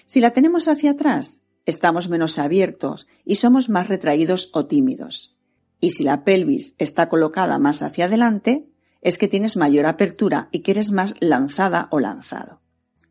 Si 0.05 0.19
la 0.19 0.31
tenemos 0.31 0.67
hacia 0.67 0.91
atrás, 0.91 1.41
estamos 1.65 2.09
menos 2.09 2.39
abiertos 2.39 3.07
y 3.23 3.35
somos 3.35 3.69
más 3.69 3.87
retraídos 3.87 4.49
o 4.53 4.65
tímidos. 4.65 5.35
Y 5.79 5.91
si 5.91 6.03
la 6.03 6.23
pelvis 6.23 6.75
está 6.77 7.09
colocada 7.09 7.59
más 7.59 7.81
hacia 7.81 8.05
adelante, 8.05 8.67
es 9.01 9.17
que 9.17 9.27
tienes 9.27 9.57
mayor 9.57 9.85
apertura 9.85 10.49
y 10.51 10.59
que 10.59 10.71
eres 10.71 10.91
más 10.91 11.15
lanzada 11.19 11.87
o 11.91 11.99
lanzado. 11.99 12.61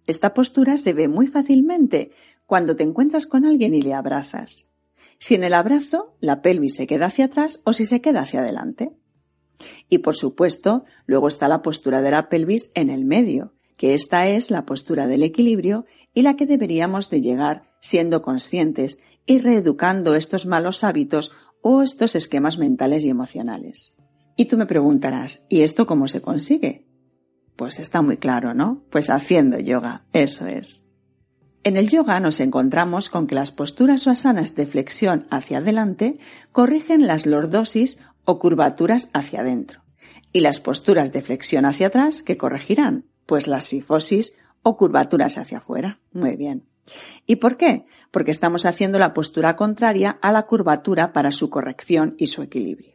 Esta 0.07 0.35
postura 0.35 0.77
se 0.77 0.93
ve 0.93 1.09
muy 1.09 1.29
fácilmente 1.29 2.11
cuando 2.47 2.77
te 2.77 2.83
encuentras 2.83 3.27
con 3.27 3.45
alguien 3.45 3.75
y 3.75 3.83
le 3.83 3.95
abrazas. 3.95 4.74
Si 5.19 5.35
en 5.35 5.45
el 5.45 5.55
abrazo 5.55 6.17
la 6.21 6.43
pelvis 6.43 6.75
se 6.75 6.87
queda 6.87 7.07
hacia 7.07 7.27
atrás 7.27 7.61
o 7.65 7.73
si 7.73 7.87
se 7.87 8.01
queda 8.01 8.21
hacia 8.21 8.41
adelante. 8.41 8.93
Y 9.89 9.99
por 9.99 10.15
supuesto, 10.17 10.85
luego 11.07 11.29
está 11.29 11.49
la 11.49 11.63
postura 11.63 12.03
de 12.03 12.11
la 12.11 12.29
pelvis 12.29 12.71
en 12.75 12.91
el 12.91 13.05
medio, 13.05 13.55
que 13.77 13.95
esta 13.95 14.27
es 14.27 14.51
la 14.51 14.67
postura 14.67 15.07
del 15.07 15.23
equilibrio 15.23 15.87
y 16.13 16.23
la 16.23 16.37
que 16.37 16.47
deberíamos 16.47 17.11
de 17.11 17.21
llegar 17.21 17.71
siendo 17.81 18.23
conscientes 18.23 19.01
y 19.27 19.39
reeducando 19.39 20.15
estos 20.15 20.47
malos 20.47 20.85
hábitos 20.85 21.33
o 21.61 21.83
estos 21.83 22.15
esquemas 22.15 22.59
mentales 22.59 23.05
y 23.05 23.09
emocionales. 23.09 23.97
Y 24.37 24.47
tú 24.47 24.59
me 24.59 24.67
preguntarás, 24.67 25.47
¿y 25.49 25.63
esto 25.63 25.87
cómo 25.87 26.09
se 26.09 26.21
consigue? 26.21 26.87
Pues 27.57 27.79
está 27.79 28.03
muy 28.03 28.17
claro, 28.17 28.53
¿no? 28.53 28.85
Pues 28.91 29.11
haciendo 29.11 29.59
yoga, 29.59 30.05
eso 30.13 30.47
es. 30.47 30.84
En 31.65 31.79
el 31.79 31.89
yoga 31.89 32.21
nos 32.21 32.41
encontramos 32.41 33.09
con 33.09 33.27
que 33.27 33.35
las 33.35 33.51
posturas 33.51 34.07
o 34.07 34.11
asanas 34.11 34.55
de 34.55 34.67
flexión 34.67 35.27
hacia 35.31 35.59
adelante 35.59 36.19
corrigen 36.53 37.07
las 37.07 37.25
lordosis 37.25 37.99
o 38.27 38.39
curvaturas 38.39 39.09
hacia 39.15 39.41
adentro, 39.41 39.81
y 40.31 40.41
las 40.41 40.61
posturas 40.61 41.11
de 41.11 41.23
flexión 41.23 41.65
hacia 41.65 41.87
atrás 41.87 42.23
que 42.23 42.37
corregirán, 42.37 43.07
pues 43.25 43.47
las 43.47 43.65
sifosis 43.65 44.37
o 44.63 44.77
curvaturas 44.77 45.39
hacia 45.39 45.59
afuera. 45.59 46.01
Muy 46.13 46.37
bien. 46.37 46.67
¿Y 47.25 47.37
por 47.37 47.57
qué? 47.57 47.87
Porque 48.11 48.31
estamos 48.31 48.67
haciendo 48.67 48.99
la 48.99 49.15
postura 49.15 49.57
contraria 49.57 50.19
a 50.21 50.33
la 50.33 50.43
curvatura 50.43 51.15
para 51.15 51.31
su 51.31 51.49
corrección 51.49 52.15
y 52.19 52.27
su 52.27 52.43
equilibrio. 52.43 52.95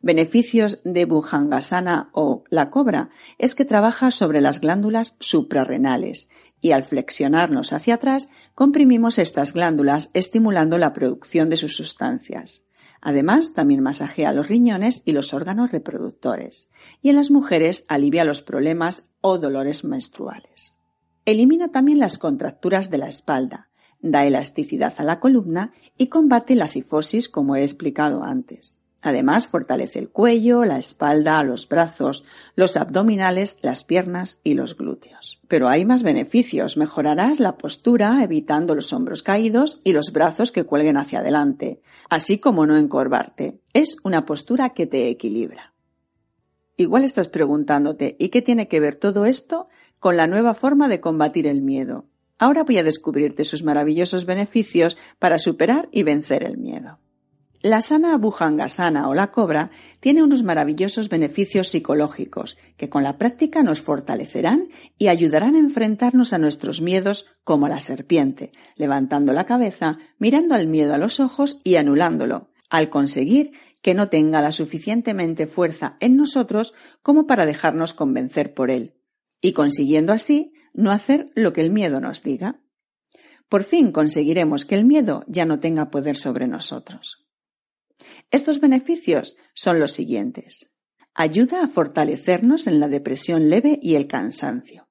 Beneficios 0.00 0.82
de 0.84 1.04
Bhujangasana 1.04 2.10
o 2.12 2.42
la 2.50 2.70
cobra 2.70 3.10
es 3.38 3.54
que 3.54 3.64
trabaja 3.64 4.10
sobre 4.10 4.40
las 4.40 4.60
glándulas 4.60 5.16
suprarrenales 5.20 6.28
y 6.64 6.72
al 6.72 6.84
flexionarnos 6.84 7.74
hacia 7.74 7.96
atrás 7.96 8.30
comprimimos 8.54 9.18
estas 9.18 9.52
glándulas 9.52 10.08
estimulando 10.14 10.78
la 10.78 10.94
producción 10.94 11.50
de 11.50 11.58
sus 11.58 11.76
sustancias. 11.76 12.64
Además, 13.02 13.52
también 13.52 13.82
masajea 13.82 14.32
los 14.32 14.48
riñones 14.48 15.02
y 15.04 15.12
los 15.12 15.34
órganos 15.34 15.72
reproductores. 15.72 16.70
Y 17.02 17.10
en 17.10 17.16
las 17.16 17.30
mujeres 17.30 17.84
alivia 17.86 18.24
los 18.24 18.40
problemas 18.40 19.10
o 19.20 19.36
dolores 19.36 19.84
menstruales. 19.84 20.78
Elimina 21.26 21.68
también 21.68 21.98
las 21.98 22.16
contracturas 22.16 22.88
de 22.88 22.96
la 22.96 23.08
espalda, 23.08 23.68
da 24.00 24.24
elasticidad 24.24 24.94
a 24.96 25.04
la 25.04 25.20
columna 25.20 25.74
y 25.98 26.06
combate 26.06 26.56
la 26.56 26.68
cifosis 26.68 27.28
como 27.28 27.56
he 27.56 27.62
explicado 27.62 28.22
antes. 28.22 28.80
Además, 29.06 29.48
fortalece 29.48 29.98
el 29.98 30.08
cuello, 30.08 30.64
la 30.64 30.78
espalda, 30.78 31.42
los 31.42 31.68
brazos, 31.68 32.24
los 32.56 32.78
abdominales, 32.78 33.58
las 33.60 33.84
piernas 33.84 34.40
y 34.42 34.54
los 34.54 34.78
glúteos. 34.78 35.42
Pero 35.46 35.68
hay 35.68 35.84
más 35.84 36.02
beneficios. 36.02 36.78
Mejorarás 36.78 37.38
la 37.38 37.58
postura 37.58 38.24
evitando 38.24 38.74
los 38.74 38.94
hombros 38.94 39.22
caídos 39.22 39.78
y 39.84 39.92
los 39.92 40.10
brazos 40.10 40.52
que 40.52 40.64
cuelguen 40.64 40.96
hacia 40.96 41.18
adelante, 41.18 41.82
así 42.08 42.38
como 42.38 42.64
no 42.64 42.78
encorvarte. 42.78 43.60
Es 43.74 43.98
una 44.04 44.24
postura 44.24 44.70
que 44.70 44.86
te 44.86 45.10
equilibra. 45.10 45.74
Igual 46.78 47.04
estás 47.04 47.28
preguntándote, 47.28 48.16
¿y 48.18 48.30
qué 48.30 48.40
tiene 48.40 48.68
que 48.68 48.80
ver 48.80 48.94
todo 48.94 49.26
esto 49.26 49.68
con 49.98 50.16
la 50.16 50.26
nueva 50.26 50.54
forma 50.54 50.88
de 50.88 51.00
combatir 51.00 51.46
el 51.46 51.60
miedo? 51.60 52.06
Ahora 52.38 52.64
voy 52.64 52.78
a 52.78 52.82
descubrirte 52.82 53.44
sus 53.44 53.64
maravillosos 53.64 54.24
beneficios 54.24 54.96
para 55.18 55.38
superar 55.38 55.90
y 55.92 56.04
vencer 56.04 56.42
el 56.42 56.56
miedo. 56.56 57.00
La 57.64 57.80
sana 57.80 58.18
Bhujangasana 58.18 59.08
o 59.08 59.14
la 59.14 59.30
cobra 59.30 59.70
tiene 59.98 60.22
unos 60.22 60.42
maravillosos 60.42 61.08
beneficios 61.08 61.68
psicológicos 61.70 62.58
que 62.76 62.90
con 62.90 63.02
la 63.02 63.16
práctica 63.16 63.62
nos 63.62 63.80
fortalecerán 63.80 64.68
y 64.98 65.08
ayudarán 65.08 65.54
a 65.54 65.60
enfrentarnos 65.60 66.34
a 66.34 66.38
nuestros 66.38 66.82
miedos 66.82 67.24
como 67.42 67.66
la 67.66 67.80
serpiente, 67.80 68.52
levantando 68.76 69.32
la 69.32 69.46
cabeza, 69.46 69.96
mirando 70.18 70.54
al 70.54 70.66
miedo 70.66 70.92
a 70.92 70.98
los 70.98 71.20
ojos 71.20 71.58
y 71.64 71.76
anulándolo, 71.76 72.50
al 72.68 72.90
conseguir 72.90 73.52
que 73.80 73.94
no 73.94 74.10
tenga 74.10 74.42
la 74.42 74.52
suficientemente 74.52 75.46
fuerza 75.46 75.96
en 76.00 76.16
nosotros 76.16 76.74
como 77.00 77.26
para 77.26 77.46
dejarnos 77.46 77.94
convencer 77.94 78.52
por 78.52 78.70
él, 78.70 78.92
y 79.40 79.54
consiguiendo 79.54 80.12
así 80.12 80.52
no 80.74 80.92
hacer 80.92 81.30
lo 81.34 81.54
que 81.54 81.62
el 81.62 81.70
miedo 81.70 81.98
nos 81.98 82.22
diga. 82.22 82.60
Por 83.48 83.64
fin 83.64 83.90
conseguiremos 83.90 84.66
que 84.66 84.74
el 84.74 84.84
miedo 84.84 85.24
ya 85.28 85.46
no 85.46 85.60
tenga 85.60 85.90
poder 85.90 86.16
sobre 86.16 86.46
nosotros. 86.46 87.23
Estos 88.30 88.60
beneficios 88.60 89.36
son 89.54 89.78
los 89.78 89.92
siguientes. 89.92 90.74
Ayuda 91.14 91.62
a 91.62 91.68
fortalecernos 91.68 92.66
en 92.66 92.80
la 92.80 92.88
depresión 92.88 93.48
leve 93.48 93.78
y 93.80 93.94
el 93.94 94.06
cansancio. 94.06 94.88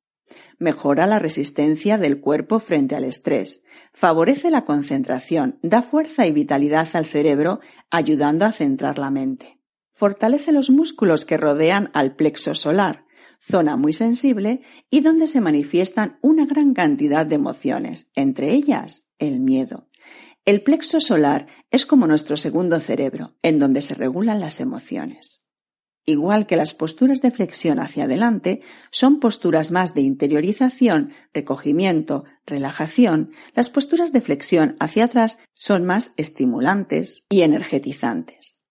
Mejora 0.57 1.07
la 1.07 1.19
resistencia 1.19 1.97
del 1.97 2.21
cuerpo 2.21 2.59
frente 2.59 2.95
al 2.95 3.03
estrés. 3.03 3.63
Favorece 3.93 4.49
la 4.49 4.65
concentración, 4.65 5.59
da 5.61 5.81
fuerza 5.81 6.25
y 6.25 6.31
vitalidad 6.31 6.87
al 6.93 7.05
cerebro, 7.05 7.59
ayudando 7.89 8.45
a 8.45 8.51
centrar 8.51 8.97
la 8.97 9.11
mente. 9.11 9.59
Fortalece 9.93 10.51
los 10.51 10.69
músculos 10.69 11.25
que 11.25 11.37
rodean 11.37 11.89
al 11.93 12.15
plexo 12.15 12.55
solar, 12.55 13.05
zona 13.39 13.75
muy 13.75 13.93
sensible 13.93 14.61
y 14.89 15.01
donde 15.01 15.27
se 15.27 15.41
manifiestan 15.41 16.17
una 16.21 16.45
gran 16.45 16.73
cantidad 16.73 17.25
de 17.25 17.35
emociones, 17.35 18.07
entre 18.15 18.53
ellas 18.53 19.09
el 19.19 19.39
miedo. 19.39 19.89
El 20.45 20.61
plexo 20.61 20.99
solar 20.99 21.47
es 21.71 21.85
como 21.85 22.05
nuestro 22.05 22.35
segundo 22.35 22.79
cerebro, 22.81 23.35
en 23.43 23.59
donde 23.59 23.81
se 23.81 23.95
regulan 23.95 24.41
las 24.41 24.59
emociones. 24.59 25.45
Igual 26.05 26.47
que 26.47 26.57
las 26.57 26.73
posturas 26.73 27.21
de 27.21 27.31
flexión 27.31 27.79
hacia 27.79 28.03
adelante 28.03 28.61
son 28.91 29.21
posturas 29.21 29.71
más 29.71 29.93
de 29.93 30.01
interiorización, 30.01 31.13
recogimiento, 31.33 32.25
relajación, 32.45 33.31
las 33.55 33.69
posturas 33.69 34.11
de 34.11 34.19
flexión 34.19 34.75
hacia 34.81 35.05
atrás 35.05 35.39
son 35.53 35.85
más 35.85 36.11
estimulantes 36.17 37.23
y 37.29 37.43
energetizantes. 37.43 38.61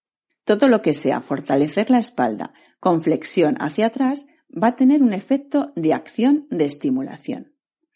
Todo 0.44 0.68
lo 0.68 0.82
que 0.82 0.92
sea 0.92 1.22
fortalecer 1.22 1.88
la 1.88 2.00
espalda 2.00 2.52
con 2.80 3.02
flexión 3.02 3.56
hacia 3.60 3.86
atrás 3.86 4.26
va 4.50 4.68
a 4.68 4.76
tener 4.76 5.02
un 5.02 5.14
efecto 5.14 5.72
de 5.74 5.94
acción 5.94 6.46
de 6.50 6.66
estimulación. 6.66 7.51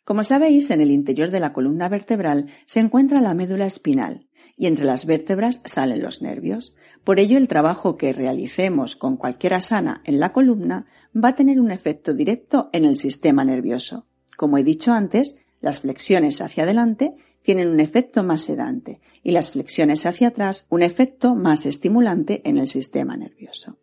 Como 0.06 0.22
sabéis, 0.22 0.70
en 0.70 0.80
el 0.80 0.92
interior 0.92 1.32
de 1.32 1.40
la 1.40 1.52
columna 1.52 1.88
vertebral 1.88 2.46
se 2.64 2.78
encuentra 2.78 3.20
la 3.20 3.34
médula 3.34 3.66
espinal 3.66 4.28
y 4.56 4.66
entre 4.66 4.84
las 4.84 5.04
vértebras 5.04 5.60
salen 5.64 6.00
los 6.00 6.22
nervios. 6.22 6.76
Por 7.02 7.18
ello, 7.18 7.36
el 7.36 7.48
trabajo 7.48 7.96
que 7.96 8.12
realicemos 8.12 8.94
con 8.94 9.16
cualquier 9.16 9.54
asana 9.54 10.02
en 10.04 10.20
la 10.20 10.32
columna 10.32 10.86
va 11.12 11.30
a 11.30 11.34
tener 11.34 11.58
un 11.58 11.72
efecto 11.72 12.14
directo 12.14 12.70
en 12.72 12.84
el 12.84 12.94
sistema 12.94 13.44
nervioso. 13.44 14.06
Como 14.36 14.58
he 14.58 14.62
dicho 14.62 14.92
antes, 14.92 15.38
las 15.60 15.80
flexiones 15.80 16.40
hacia 16.40 16.62
adelante 16.62 17.16
tienen 17.42 17.68
un 17.68 17.80
efecto 17.80 18.22
más 18.22 18.42
sedante 18.42 19.00
y 19.24 19.32
las 19.32 19.50
flexiones 19.50 20.06
hacia 20.06 20.28
atrás 20.28 20.68
un 20.70 20.82
efecto 20.82 21.34
más 21.34 21.66
estimulante 21.66 22.42
en 22.44 22.58
el 22.58 22.68
sistema 22.68 23.16
nervioso. 23.16 23.80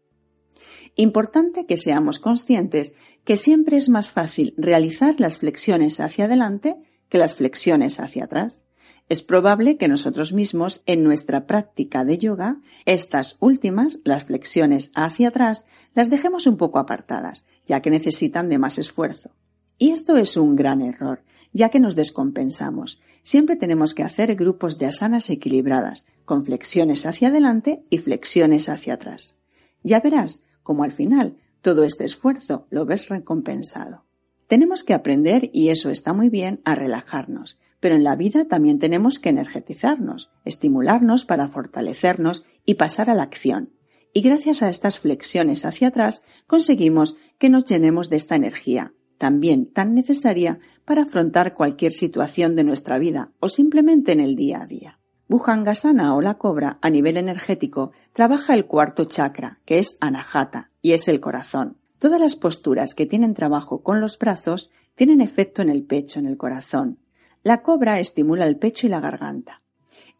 Importante 0.96 1.66
que 1.66 1.78
seamos 1.78 2.20
conscientes 2.20 2.94
que 3.24 3.36
siempre 3.36 3.78
es 3.78 3.90
más 3.90 4.12
fácil 4.12 4.54
realizar 4.58 5.20
las 5.20 5.38
flexiones 5.38 6.00
hacia 6.00 6.26
adelante 6.26 6.76
que 7.10 7.18
las 7.18 7.34
flexiones 7.36 8.00
hacia 8.00 8.26
atrás. 8.26 8.68
Es 9.10 9.22
probable 9.22 9.78
que 9.78 9.88
nosotros 9.88 10.34
mismos, 10.34 10.82
en 10.86 11.04
nuestra 11.04 11.46
práctica 11.46 12.06
de 12.06 12.18
yoga, 12.18 12.58
estas 12.86 13.38
últimas, 13.40 14.00
las 14.04 14.26
flexiones 14.26 14.92
hacia 14.96 15.30
atrás, 15.30 15.66
las 15.94 16.10
dejemos 16.10 16.48
un 16.48 16.58
poco 16.58 16.80
apartadas, 16.80 17.46
ya 17.66 17.82
que 17.82 17.90
necesitan 17.90 18.50
de 18.50 18.60
más 18.60 18.78
esfuerzo. 18.78 19.32
Y 19.78 19.92
esto 19.92 20.18
es 20.18 20.38
un 20.38 20.56
gran 20.56 20.82
error, 20.82 21.24
ya 21.52 21.70
que 21.70 21.80
nos 21.80 21.96
descompensamos. 21.96 23.02
Siempre 23.24 23.56
tenemos 23.56 23.94
que 23.94 24.04
hacer 24.04 24.36
grupos 24.36 24.78
de 24.78 24.86
asanas 24.86 25.30
equilibradas, 25.30 26.06
con 26.24 26.46
flexiones 26.46 27.06
hacia 27.06 27.28
adelante 27.28 27.84
y 27.90 27.98
flexiones 27.98 28.70
hacia 28.70 28.94
atrás. 28.94 29.42
Ya 29.84 30.00
verás 30.00 30.44
como 30.64 30.84
al 30.84 30.92
final 30.92 31.38
todo 31.62 31.84
este 31.84 32.06
esfuerzo 32.06 32.68
lo 32.70 32.86
ves 32.86 33.10
recompensado. 33.10 34.06
Tenemos 34.48 34.84
que 34.84 34.94
aprender, 34.94 35.50
y 35.54 35.70
eso 35.70 35.90
está 35.90 36.14
muy 36.14 36.30
bien, 36.30 36.62
a 36.66 36.76
relajarnos, 36.76 37.60
pero 37.80 37.96
en 37.96 38.04
la 38.04 38.16
vida 38.16 38.46
también 38.46 38.80
tenemos 38.80 39.20
que 39.20 39.30
energetizarnos, 39.30 40.32
estimularnos 40.46 41.26
para 41.26 41.50
fortalecernos 41.50 42.46
y 42.66 42.76
pasar 42.76 43.10
a 43.10 43.16
la 43.16 43.24
acción. 43.24 43.72
Y 44.14 44.22
gracias 44.22 44.62
a 44.62 44.70
estas 44.70 45.00
flexiones 45.00 45.66
hacia 45.66 45.88
atrás 45.88 46.24
conseguimos 46.46 47.18
que 47.40 47.50
nos 47.50 47.66
llenemos 47.66 48.10
de 48.10 48.18
esta 48.18 48.36
energía, 48.36 48.94
también 49.18 49.66
tan 49.66 49.96
necesaria 49.96 50.60
para 50.86 51.04
afrontar 51.04 51.56
cualquier 51.56 51.94
situación 51.94 52.56
de 52.56 52.64
nuestra 52.64 53.00
vida 53.00 53.32
o 53.40 53.50
simplemente 53.50 54.12
en 54.12 54.20
el 54.20 54.36
día 54.36 54.62
a 54.62 54.66
día. 54.66 55.00
Bhujangasana 55.34 56.16
o 56.16 56.22
la 56.22 56.36
cobra 56.36 56.78
a 56.84 56.92
nivel 56.92 57.18
energético 57.18 57.92
trabaja 58.14 58.54
el 58.54 58.68
cuarto 58.68 59.06
chakra, 59.06 59.58
que 59.66 59.80
es 59.80 59.98
anahata, 60.00 60.70
y 60.80 60.92
es 60.92 61.08
el 61.08 61.20
corazón. 61.20 61.78
Todas 61.98 62.22
las 62.22 62.36
posturas 62.36 62.94
que 62.94 63.08
tienen 63.08 63.34
trabajo 63.34 63.82
con 63.82 64.00
los 64.00 64.20
brazos 64.20 64.70
tienen 64.94 65.22
efecto 65.22 65.64
en 65.64 65.70
el 65.70 65.86
pecho, 65.86 66.20
en 66.20 66.28
el 66.28 66.38
corazón. 66.38 67.00
La 67.42 67.64
cobra 67.64 68.00
estimula 68.00 68.46
el 68.46 68.58
pecho 68.58 68.86
y 68.86 68.92
la 68.92 69.00
garganta. 69.00 69.64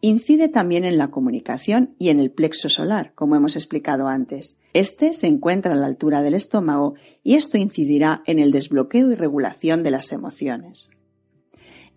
Incide 0.02 0.50
también 0.50 0.84
en 0.84 0.98
la 0.98 1.12
comunicación 1.12 1.94
y 2.00 2.10
en 2.10 2.20
el 2.20 2.32
plexo 2.32 2.68
solar, 2.68 3.14
como 3.14 3.36
hemos 3.36 3.56
explicado 3.56 4.08
antes. 4.08 4.58
Este 4.74 5.14
se 5.14 5.28
encuentra 5.28 5.74
a 5.74 5.78
la 5.78 5.86
altura 5.86 6.24
del 6.24 6.34
estómago 6.34 6.96
y 7.22 7.36
esto 7.36 7.60
incidirá 7.60 8.24
en 8.26 8.40
el 8.40 8.52
desbloqueo 8.52 9.12
y 9.12 9.16
regulación 9.16 9.84
de 9.84 9.92
las 9.92 10.12
emociones. 10.12 10.90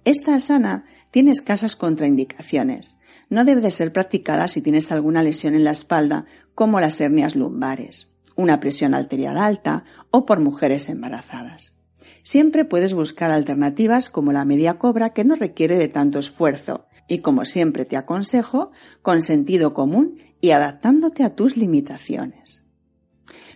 Esta 0.04 0.36
asana 0.36 0.84
tiene 1.16 1.30
escasas 1.30 1.76
contraindicaciones. 1.76 3.00
No 3.30 3.46
debe 3.46 3.62
de 3.62 3.70
ser 3.70 3.90
practicada 3.90 4.48
si 4.48 4.60
tienes 4.60 4.92
alguna 4.92 5.22
lesión 5.22 5.54
en 5.54 5.64
la 5.64 5.70
espalda, 5.70 6.26
como 6.54 6.78
las 6.78 7.00
hernias 7.00 7.34
lumbares, 7.34 8.12
una 8.34 8.60
presión 8.60 8.92
arterial 8.92 9.38
alta 9.38 9.84
o 10.10 10.26
por 10.26 10.40
mujeres 10.40 10.90
embarazadas. 10.90 11.78
Siempre 12.22 12.66
puedes 12.66 12.92
buscar 12.92 13.30
alternativas 13.30 14.10
como 14.10 14.30
la 14.30 14.44
media 14.44 14.74
cobra 14.74 15.14
que 15.14 15.24
no 15.24 15.36
requiere 15.36 15.78
de 15.78 15.88
tanto 15.88 16.18
esfuerzo 16.18 16.84
y 17.08 17.20
como 17.20 17.46
siempre 17.46 17.86
te 17.86 17.96
aconsejo, 17.96 18.72
con 19.00 19.22
sentido 19.22 19.72
común 19.72 20.18
y 20.42 20.50
adaptándote 20.50 21.24
a 21.24 21.34
tus 21.34 21.56
limitaciones. 21.56 22.62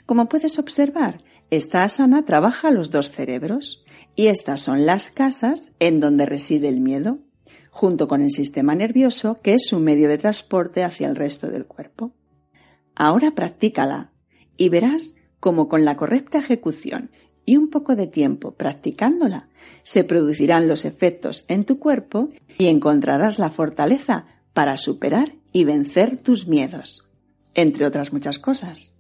Como 0.06 0.30
puedes 0.30 0.58
observar, 0.58 1.22
esta 1.50 1.82
asana 1.82 2.24
trabaja 2.24 2.70
los 2.70 2.90
dos 2.90 3.10
cerebros 3.10 3.84
y 4.16 4.28
estas 4.28 4.62
son 4.62 4.86
las 4.86 5.10
casas 5.10 5.72
en 5.78 6.00
donde 6.00 6.24
reside 6.24 6.68
el 6.68 6.80
miedo, 6.80 7.18
junto 7.70 8.08
con 8.08 8.20
el 8.22 8.30
sistema 8.30 8.74
nervioso 8.74 9.36
que 9.36 9.54
es 9.54 9.66
su 9.66 9.78
medio 9.78 10.08
de 10.08 10.18
transporte 10.18 10.84
hacia 10.84 11.08
el 11.08 11.16
resto 11.16 11.48
del 11.48 11.66
cuerpo. 11.66 12.12
Ahora 12.94 13.30
practícala 13.32 14.10
y 14.56 14.68
verás 14.68 15.14
cómo 15.38 15.68
con 15.68 15.84
la 15.84 15.96
correcta 15.96 16.38
ejecución 16.38 17.10
y 17.44 17.56
un 17.56 17.70
poco 17.70 17.96
de 17.96 18.06
tiempo 18.06 18.52
practicándola, 18.52 19.48
se 19.82 20.04
producirán 20.04 20.68
los 20.68 20.84
efectos 20.84 21.44
en 21.48 21.64
tu 21.64 21.78
cuerpo 21.78 22.28
y 22.58 22.66
encontrarás 22.66 23.38
la 23.38 23.50
fortaleza 23.50 24.26
para 24.52 24.76
superar 24.76 25.34
y 25.52 25.64
vencer 25.64 26.20
tus 26.20 26.46
miedos, 26.46 27.10
entre 27.54 27.86
otras 27.86 28.12
muchas 28.12 28.38
cosas. 28.38 28.94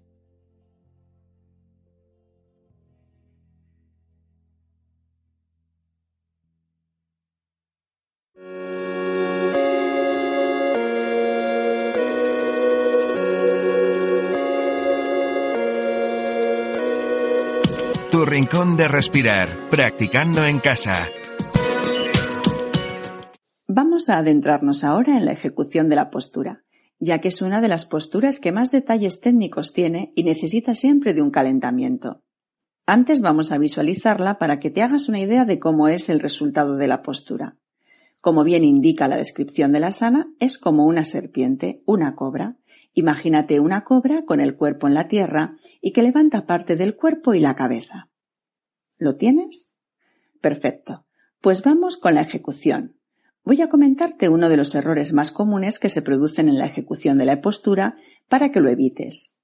Rincón 18.24 18.76
de 18.76 18.88
respirar, 18.88 19.48
practicando 19.70 20.44
en 20.44 20.58
casa. 20.58 21.08
Vamos 23.66 24.08
a 24.08 24.18
adentrarnos 24.18 24.84
ahora 24.84 25.16
en 25.16 25.24
la 25.24 25.32
ejecución 25.32 25.88
de 25.88 25.96
la 25.96 26.10
postura, 26.10 26.64
ya 26.98 27.20
que 27.20 27.28
es 27.28 27.40
una 27.40 27.60
de 27.60 27.68
las 27.68 27.86
posturas 27.86 28.40
que 28.40 28.52
más 28.52 28.70
detalles 28.70 29.20
técnicos 29.20 29.72
tiene 29.72 30.12
y 30.14 30.24
necesita 30.24 30.74
siempre 30.74 31.14
de 31.14 31.22
un 31.22 31.30
calentamiento. 31.30 32.22
Antes 32.86 33.20
vamos 33.20 33.52
a 33.52 33.58
visualizarla 33.58 34.38
para 34.38 34.58
que 34.58 34.70
te 34.70 34.82
hagas 34.82 35.08
una 35.08 35.20
idea 35.20 35.44
de 35.44 35.58
cómo 35.58 35.88
es 35.88 36.08
el 36.08 36.20
resultado 36.20 36.76
de 36.76 36.88
la 36.88 37.02
postura. 37.02 37.56
Como 38.20 38.44
bien 38.44 38.64
indica 38.64 39.08
la 39.08 39.16
descripción 39.16 39.72
de 39.72 39.80
la 39.80 39.92
sana, 39.92 40.28
es 40.40 40.58
como 40.58 40.84
una 40.84 41.04
serpiente, 41.04 41.82
una 41.86 42.14
cobra. 42.14 42.58
Imagínate 42.92 43.60
una 43.60 43.84
cobra 43.84 44.24
con 44.26 44.40
el 44.40 44.56
cuerpo 44.56 44.88
en 44.88 44.94
la 44.94 45.08
tierra 45.08 45.56
y 45.80 45.92
que 45.92 46.02
levanta 46.02 46.44
parte 46.44 46.76
del 46.76 46.96
cuerpo 46.96 47.32
y 47.32 47.40
la 47.40 47.54
cabeza. 47.54 48.09
¿Lo 49.00 49.16
tienes? 49.16 49.72
Perfecto. 50.42 51.06
Pues 51.40 51.62
vamos 51.62 51.96
con 51.96 52.14
la 52.14 52.20
ejecución. 52.20 52.98
Voy 53.44 53.62
a 53.62 53.70
comentarte 53.70 54.28
uno 54.28 54.50
de 54.50 54.58
los 54.58 54.74
errores 54.74 55.14
más 55.14 55.32
comunes 55.32 55.78
que 55.78 55.88
se 55.88 56.02
producen 56.02 56.50
en 56.50 56.58
la 56.58 56.66
ejecución 56.66 57.16
de 57.16 57.24
la 57.24 57.40
postura 57.40 57.96
para 58.28 58.52
que 58.52 58.60
lo 58.60 58.68
evites. 58.68 59.34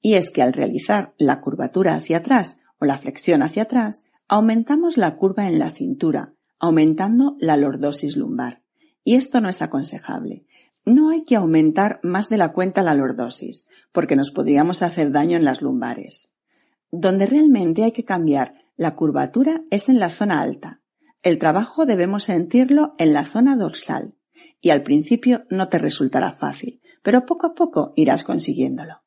Y 0.00 0.14
es 0.14 0.32
que 0.32 0.42
al 0.42 0.52
realizar 0.52 1.14
la 1.18 1.40
curvatura 1.40 1.94
hacia 1.94 2.16
atrás 2.16 2.58
o 2.80 2.84
la 2.84 2.98
flexión 2.98 3.44
hacia 3.44 3.62
atrás, 3.62 4.02
aumentamos 4.26 4.96
la 4.96 5.14
curva 5.14 5.46
en 5.46 5.60
la 5.60 5.70
cintura, 5.70 6.34
aumentando 6.58 7.36
la 7.38 7.56
lordosis 7.56 8.16
lumbar. 8.16 8.62
Y 9.04 9.14
esto 9.14 9.40
no 9.40 9.48
es 9.48 9.62
aconsejable. 9.62 10.46
No 10.84 11.10
hay 11.10 11.22
que 11.22 11.36
aumentar 11.36 12.00
más 12.02 12.28
de 12.28 12.38
la 12.38 12.52
cuenta 12.52 12.82
la 12.82 12.94
lordosis, 12.94 13.68
porque 13.92 14.16
nos 14.16 14.32
podríamos 14.32 14.82
hacer 14.82 15.12
daño 15.12 15.36
en 15.36 15.44
las 15.44 15.62
lumbares. 15.62 16.32
Donde 16.90 17.26
realmente 17.26 17.84
hay 17.84 17.92
que 17.92 18.04
cambiar 18.04 18.65
la 18.76 18.94
curvatura 18.94 19.62
es 19.70 19.88
en 19.88 19.98
la 19.98 20.10
zona 20.10 20.40
alta, 20.40 20.82
el 21.26 21.38
trabajo 21.38 21.86
debemos 21.86 22.22
sentirlo 22.22 22.92
en 22.98 23.12
la 23.12 23.24
zona 23.24 23.56
dorsal 23.56 24.14
y 24.60 24.70
al 24.70 24.84
principio 24.84 25.44
no 25.50 25.68
te 25.68 25.78
resultará 25.78 26.32
fácil, 26.32 26.80
pero 27.02 27.26
poco 27.26 27.48
a 27.48 27.54
poco 27.54 27.92
irás 27.96 28.22
consiguiéndolo. 28.22 29.02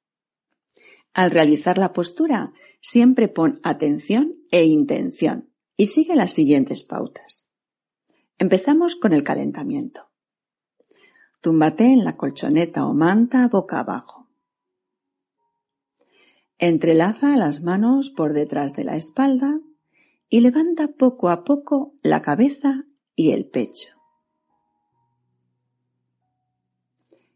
Al 1.14 1.32
realizar 1.32 1.78
la 1.78 1.94
postura, 1.94 2.52
siempre 2.82 3.30
pon 3.30 3.62
atención 3.64 4.36
e 4.52 4.66
intención 4.66 5.54
y 5.78 5.86
sigue 5.86 6.18
las 6.18 6.32
siguientes 6.32 6.84
pautas. 6.84 7.48
Empezamos 8.38 8.98
con 8.98 9.14
el 9.14 9.24
calentamiento. 9.24 10.12
Túmbate 11.40 11.86
en 11.86 12.04
la 12.04 12.18
colchoneta 12.18 12.86
o 12.86 12.94
manta 12.94 13.48
boca 13.48 13.80
abajo. 13.80 14.19
Entrelaza 16.62 17.38
las 17.38 17.62
manos 17.62 18.10
por 18.10 18.34
detrás 18.34 18.74
de 18.74 18.84
la 18.84 18.98
espalda 18.98 19.62
y 20.28 20.42
levanta 20.42 20.90
poco 20.90 21.30
a 21.30 21.46
poco 21.46 21.94
la 22.02 22.22
cabeza 22.22 22.84
y 23.16 23.32
el 23.32 23.46
pecho. 23.48 23.96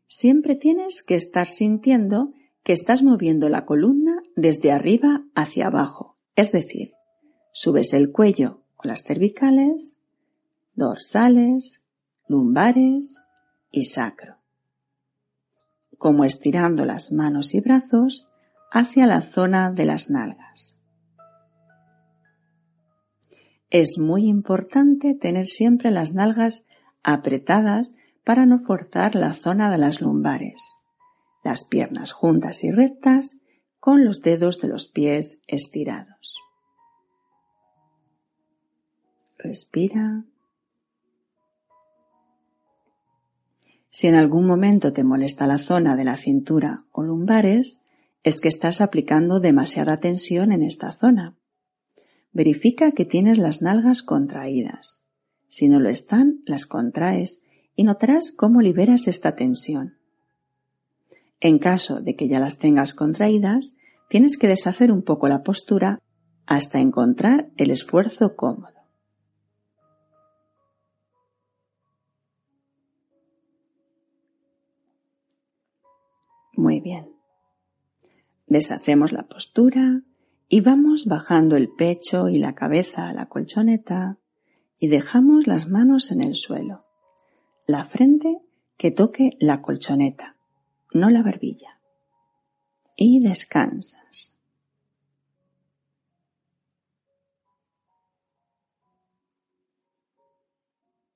Siempre 0.08 0.56
tienes 0.56 1.04
que 1.04 1.16
estar 1.16 1.48
sintiendo 1.48 2.34
que 2.64 2.74
estás 2.74 3.02
moviendo 3.02 3.48
la 3.48 3.66
columna 3.66 4.22
desde 4.36 4.74
arriba 4.74 5.24
hacia 5.36 5.68
abajo, 5.68 6.18
es 6.36 6.52
decir, 6.52 6.92
subes 7.54 7.94
el 7.94 8.12
cuello 8.12 8.62
o 8.76 8.88
las 8.90 9.04
cervicales, 9.04 9.96
dorsales, 10.76 11.88
lumbares 12.28 13.22
y 13.72 13.86
sacro, 13.86 14.36
como 15.98 16.26
estirando 16.26 16.84
las 16.84 17.14
manos 17.14 17.54
y 17.54 17.62
brazos 17.62 18.28
hacia 18.74 19.06
la 19.06 19.22
zona 19.22 19.72
de 19.72 19.86
las 19.86 20.10
nalgas. 20.10 20.82
Es 23.70 24.00
muy 24.00 24.26
importante 24.26 25.14
tener 25.14 25.46
siempre 25.48 25.92
las 25.92 26.14
nalgas 26.14 26.66
apretadas 27.04 27.94
para 28.24 28.48
no 28.48 28.60
forzar 28.60 29.14
la 29.14 29.34
zona 29.34 29.70
de 29.70 29.78
las 29.78 30.02
lumbares. 30.02 30.76
Las 31.44 31.66
piernas 31.66 32.14
juntas 32.14 32.64
y 32.64 32.72
rectas 32.72 33.38
con 33.80 34.06
los 34.06 34.22
dedos 34.22 34.60
de 34.60 34.70
los 34.70 34.88
pies 34.88 35.40
estirados. 35.46 36.36
Respira. 39.38 40.26
Si 43.92 44.08
en 44.08 44.16
algún 44.16 44.48
momento 44.48 44.94
te 44.94 45.04
molesta 45.04 45.46
la 45.46 45.60
zona 45.60 45.96
de 45.96 46.06
la 46.06 46.18
cintura 46.18 46.86
o 46.92 47.04
lumbares, 47.04 47.83
es 48.24 48.40
que 48.40 48.48
estás 48.48 48.82
aplicando 48.82 49.40
demasiada 49.40 50.00
tensión 50.00 50.52
en 50.52 50.64
esta 50.64 50.92
zona. 50.92 51.36
Verifica 52.32 52.92
que 52.92 53.06
tienes 53.06 53.38
las 53.38 53.62
nalgas 53.62 54.02
contraídas. 54.02 55.04
Si 55.50 55.68
no 55.68 55.80
lo 55.80 55.90
están, 55.90 56.42
las 56.46 56.66
contraes 56.66 57.44
y 57.76 57.84
notarás 57.84 58.32
cómo 58.32 58.62
liberas 58.62 59.08
esta 59.08 59.36
tensión. 59.36 59.98
En 61.40 61.60
caso 61.60 62.00
de 62.00 62.16
que 62.16 62.28
ya 62.28 62.40
las 62.40 62.58
tengas 62.58 62.94
contraídas, 62.94 63.76
tienes 64.10 64.38
que 64.38 64.48
deshacer 64.48 64.92
un 64.92 65.04
poco 65.04 65.28
la 65.28 65.44
postura 65.44 66.00
hasta 66.46 66.80
encontrar 66.80 67.52
el 67.58 67.72
esfuerzo 67.72 68.36
cómodo. 68.36 68.72
Muy 76.56 76.80
bien. 76.80 77.14
Deshacemos 78.54 79.12
la 79.12 79.24
postura 79.24 80.04
y 80.48 80.62
vamos 80.62 81.06
bajando 81.08 81.56
el 81.56 81.70
pecho 81.70 82.30
y 82.30 82.38
la 82.38 82.54
cabeza 82.54 83.10
a 83.10 83.14
la 83.14 83.26
colchoneta 83.26 84.20
y 84.78 84.90
dejamos 84.90 85.48
las 85.48 85.68
manos 85.68 86.12
en 86.12 86.22
el 86.22 86.36
suelo. 86.36 86.86
La 87.66 87.88
frente 87.88 88.44
que 88.78 88.92
toque 88.92 89.38
la 89.40 89.64
colchoneta, 89.64 90.36
no 90.94 91.10
la 91.10 91.24
barbilla. 91.24 91.80
Y 92.96 93.22
descansas. 93.22 94.38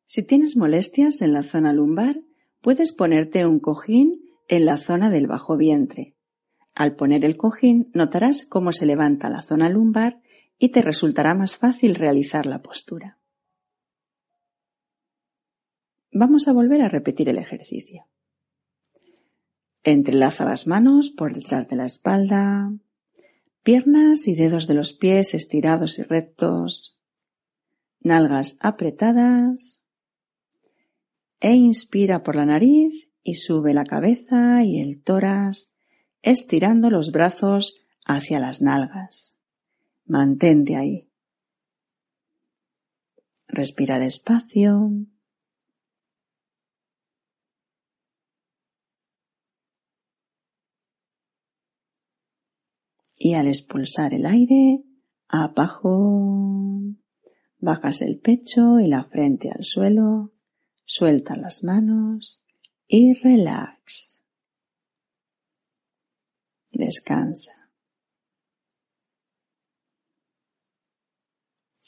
Si 0.06 0.24
tienes 0.24 0.58
molestias 0.58 1.22
en 1.22 1.34
la 1.34 1.44
zona 1.44 1.72
lumbar, 1.72 2.20
puedes 2.62 2.94
ponerte 2.94 3.46
un 3.46 3.60
cojín 3.60 4.24
en 4.48 4.66
la 4.66 4.78
zona 4.78 5.12
del 5.12 5.28
bajo 5.28 5.56
vientre 5.56 6.17
al 6.78 6.96
poner 6.96 7.26
el 7.26 7.38
cojín 7.38 7.90
notarás 7.96 8.46
cómo 8.46 8.72
se 8.72 8.86
levanta 8.86 9.32
la 9.32 9.42
zona 9.42 9.68
lumbar 9.68 10.22
y 10.60 10.70
te 10.70 10.84
resultará 10.84 11.34
más 11.34 11.58
fácil 11.58 11.96
realizar 11.96 12.46
la 12.46 12.62
postura. 12.62 13.18
Vamos 16.12 16.48
a 16.48 16.54
volver 16.54 16.82
a 16.84 16.88
repetir 16.88 17.30
el 17.30 17.40
ejercicio. 17.40 18.06
Entrelaza 19.84 20.46
las 20.46 20.68
manos 20.68 21.10
por 21.10 21.34
detrás 21.34 21.68
de 21.68 21.78
la 21.78 21.86
espalda, 21.86 22.72
piernas 23.64 24.28
y 24.28 24.36
dedos 24.36 24.68
de 24.68 24.76
los 24.76 24.94
pies 24.94 25.34
estirados 25.34 25.98
y 25.98 26.04
rectos, 26.04 27.00
nalgas 28.02 28.56
apretadas, 28.60 29.82
e 31.40 31.56
inspira 31.56 32.22
por 32.22 32.36
la 32.36 32.46
nariz 32.46 33.10
y 33.24 33.34
sube 33.34 33.74
la 33.74 33.84
cabeza 33.84 34.64
y 34.64 34.80
el 34.80 35.02
tórax, 35.02 35.74
estirando 36.22 36.90
los 36.90 37.12
brazos 37.12 37.76
hacia 38.06 38.40
las 38.40 38.62
nalgas. 38.62 39.36
Mantente 40.06 40.76
ahí. 40.76 41.10
Respira 43.48 44.00
despacio. 44.00 44.92
Y 53.20 53.34
al 53.34 53.48
expulsar 53.48 54.14
el 54.14 54.26
aire, 54.26 54.84
abajo, 55.28 56.48
bajas 57.60 58.02
el 58.02 58.20
pecho 58.20 58.80
y 58.80 58.88
la 58.88 59.06
frente 59.06 59.50
al 59.50 59.64
suelo, 59.64 60.34
suelta 60.86 61.36
las 61.36 61.64
manos 61.64 62.44
y 62.88 63.14
relax. 63.16 64.17
Descansa. 66.78 67.72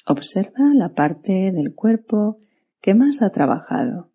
Observa 0.07 0.73
la 0.73 0.95
parte 0.95 1.51
del 1.51 1.75
cuerpo 1.75 2.39
que 2.81 2.95
más 2.95 3.21
ha 3.21 3.29
trabajado. 3.29 4.11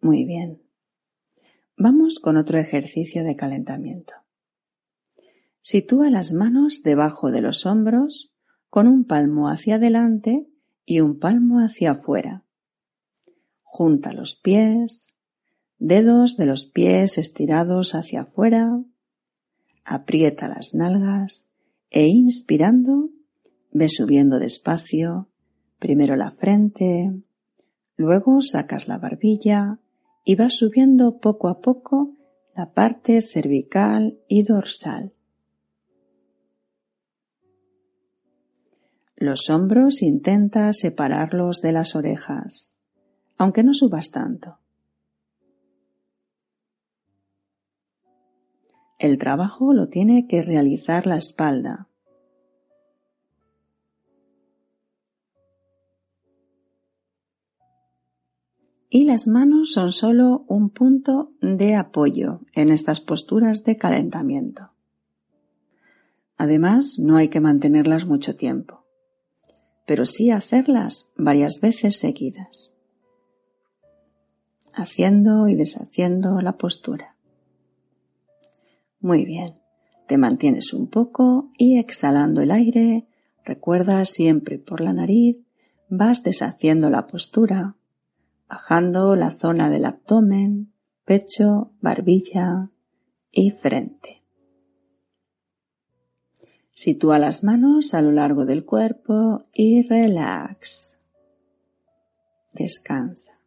Muy 0.00 0.24
bien. 0.24 0.62
Vamos 1.76 2.20
con 2.20 2.38
otro 2.38 2.58
ejercicio 2.58 3.22
de 3.22 3.36
calentamiento. 3.36 4.14
Sitúa 5.60 6.08
las 6.08 6.32
manos 6.32 6.82
debajo 6.82 7.30
de 7.30 7.42
los 7.42 7.66
hombros 7.66 8.32
con 8.70 8.88
un 8.88 9.04
palmo 9.04 9.50
hacia 9.50 9.74
adelante 9.74 10.48
y 10.86 11.00
un 11.00 11.18
palmo 11.18 11.58
hacia 11.58 11.90
afuera. 11.90 12.46
Junta 13.74 14.12
los 14.12 14.34
pies, 14.34 15.08
dedos 15.78 16.36
de 16.36 16.44
los 16.44 16.66
pies 16.66 17.16
estirados 17.16 17.94
hacia 17.94 18.20
afuera, 18.20 18.82
aprieta 19.82 20.46
las 20.46 20.74
nalgas 20.74 21.48
e 21.88 22.06
inspirando 22.06 23.08
ve 23.70 23.88
subiendo 23.88 24.38
despacio, 24.38 25.30
primero 25.78 26.16
la 26.16 26.32
frente, 26.32 27.14
luego 27.96 28.42
sacas 28.42 28.88
la 28.88 28.98
barbilla 28.98 29.78
y 30.22 30.34
vas 30.34 30.52
subiendo 30.52 31.16
poco 31.16 31.48
a 31.48 31.62
poco 31.62 32.14
la 32.54 32.74
parte 32.74 33.22
cervical 33.22 34.18
y 34.28 34.42
dorsal. 34.42 35.14
Los 39.16 39.48
hombros 39.48 40.02
intenta 40.02 40.70
separarlos 40.74 41.62
de 41.62 41.72
las 41.72 41.96
orejas, 41.96 42.76
aunque 43.42 43.64
no 43.64 43.74
subas 43.74 44.12
tanto. 44.12 44.58
El 49.00 49.18
trabajo 49.18 49.72
lo 49.72 49.88
tiene 49.88 50.28
que 50.28 50.44
realizar 50.44 51.08
la 51.08 51.16
espalda. 51.16 51.88
Y 58.88 59.06
las 59.06 59.26
manos 59.26 59.72
son 59.72 59.90
solo 59.90 60.44
un 60.46 60.70
punto 60.70 61.32
de 61.40 61.74
apoyo 61.74 62.42
en 62.52 62.70
estas 62.70 63.00
posturas 63.00 63.64
de 63.64 63.76
calentamiento. 63.76 64.70
Además, 66.36 67.00
no 67.00 67.16
hay 67.16 67.28
que 67.28 67.40
mantenerlas 67.40 68.06
mucho 68.06 68.36
tiempo 68.36 68.82
pero 69.84 70.06
sí 70.06 70.30
hacerlas 70.30 71.12
varias 71.16 71.60
veces 71.60 71.98
seguidas, 71.98 72.71
haciendo 74.74 75.48
y 75.48 75.54
deshaciendo 75.54 76.40
la 76.40 76.56
postura. 76.58 77.16
Muy 79.00 79.24
bien, 79.24 79.58
te 80.06 80.16
mantienes 80.18 80.72
un 80.72 80.88
poco 80.88 81.50
y 81.58 81.78
exhalando 81.78 82.40
el 82.40 82.50
aire, 82.50 83.06
recuerda 83.44 84.04
siempre 84.04 84.58
por 84.58 84.80
la 84.80 84.92
nariz, 84.92 85.38
vas 85.88 86.22
deshaciendo 86.22 86.90
la 86.90 87.06
postura, 87.06 87.76
bajando 88.48 89.16
la 89.16 89.30
zona 89.30 89.70
del 89.70 89.84
abdomen, 89.84 90.72
pecho, 91.04 91.72
barbilla 91.80 92.70
y 93.30 93.50
frente. 93.50 94.22
Sitúa 96.72 97.18
las 97.18 97.44
manos 97.44 97.94
a 97.94 98.02
lo 98.02 98.12
largo 98.12 98.44
del 98.44 98.64
cuerpo 98.64 99.44
y 99.52 99.82
relax. 99.82 100.96
Descansa. 102.52 103.41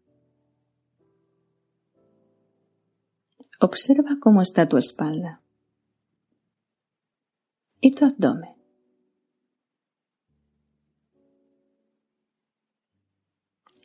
Observa 3.59 4.17
cómo 4.19 4.41
está 4.41 4.67
tu 4.67 4.77
espalda 4.77 5.41
y 7.79 7.91
tu 7.91 8.05
abdomen. 8.05 8.55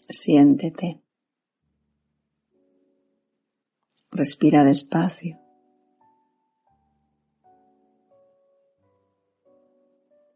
Siéntete. 0.09 1.01
Respira 4.11 4.65
despacio. 4.65 5.39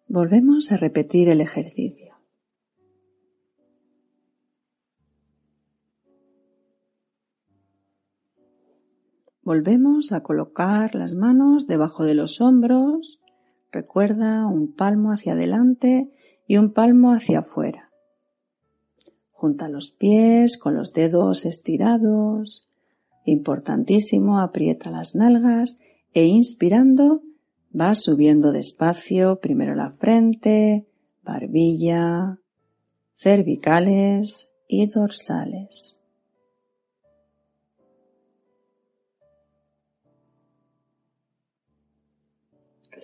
Volvemos 0.07 0.71
a 0.71 0.77
repetir 0.77 1.29
el 1.29 1.41
ejercicio. 1.41 2.14
Volvemos 9.45 10.13
a 10.13 10.23
colocar 10.23 10.95
las 10.95 11.15
manos 11.15 11.67
debajo 11.67 12.05
de 12.05 12.15
los 12.15 12.41
hombros. 12.41 13.21
Recuerda 13.71 14.47
un 14.47 14.75
palmo 14.75 15.13
hacia 15.13 15.35
adelante 15.35 16.11
y 16.47 16.57
un 16.57 16.73
palmo 16.73 17.13
hacia 17.13 17.41
afuera. 17.41 17.91
Junta 19.31 19.69
los 19.69 19.91
pies 19.91 20.57
con 20.57 20.75
los 20.75 20.93
dedos 20.93 21.45
estirados. 21.45 22.69
Importantísimo, 23.25 24.41
aprieta 24.41 24.91
las 24.91 25.15
nalgas 25.15 25.79
e 26.15 26.25
inspirando 26.25 27.23
Vas 27.77 28.05
subiendo 28.05 28.53
despacio, 28.53 29.41
primero 29.41 29.75
la 29.75 29.91
frente, 29.91 30.87
barbilla, 31.25 32.39
cervicales 33.15 34.49
y 34.69 34.87
dorsales. 34.87 35.99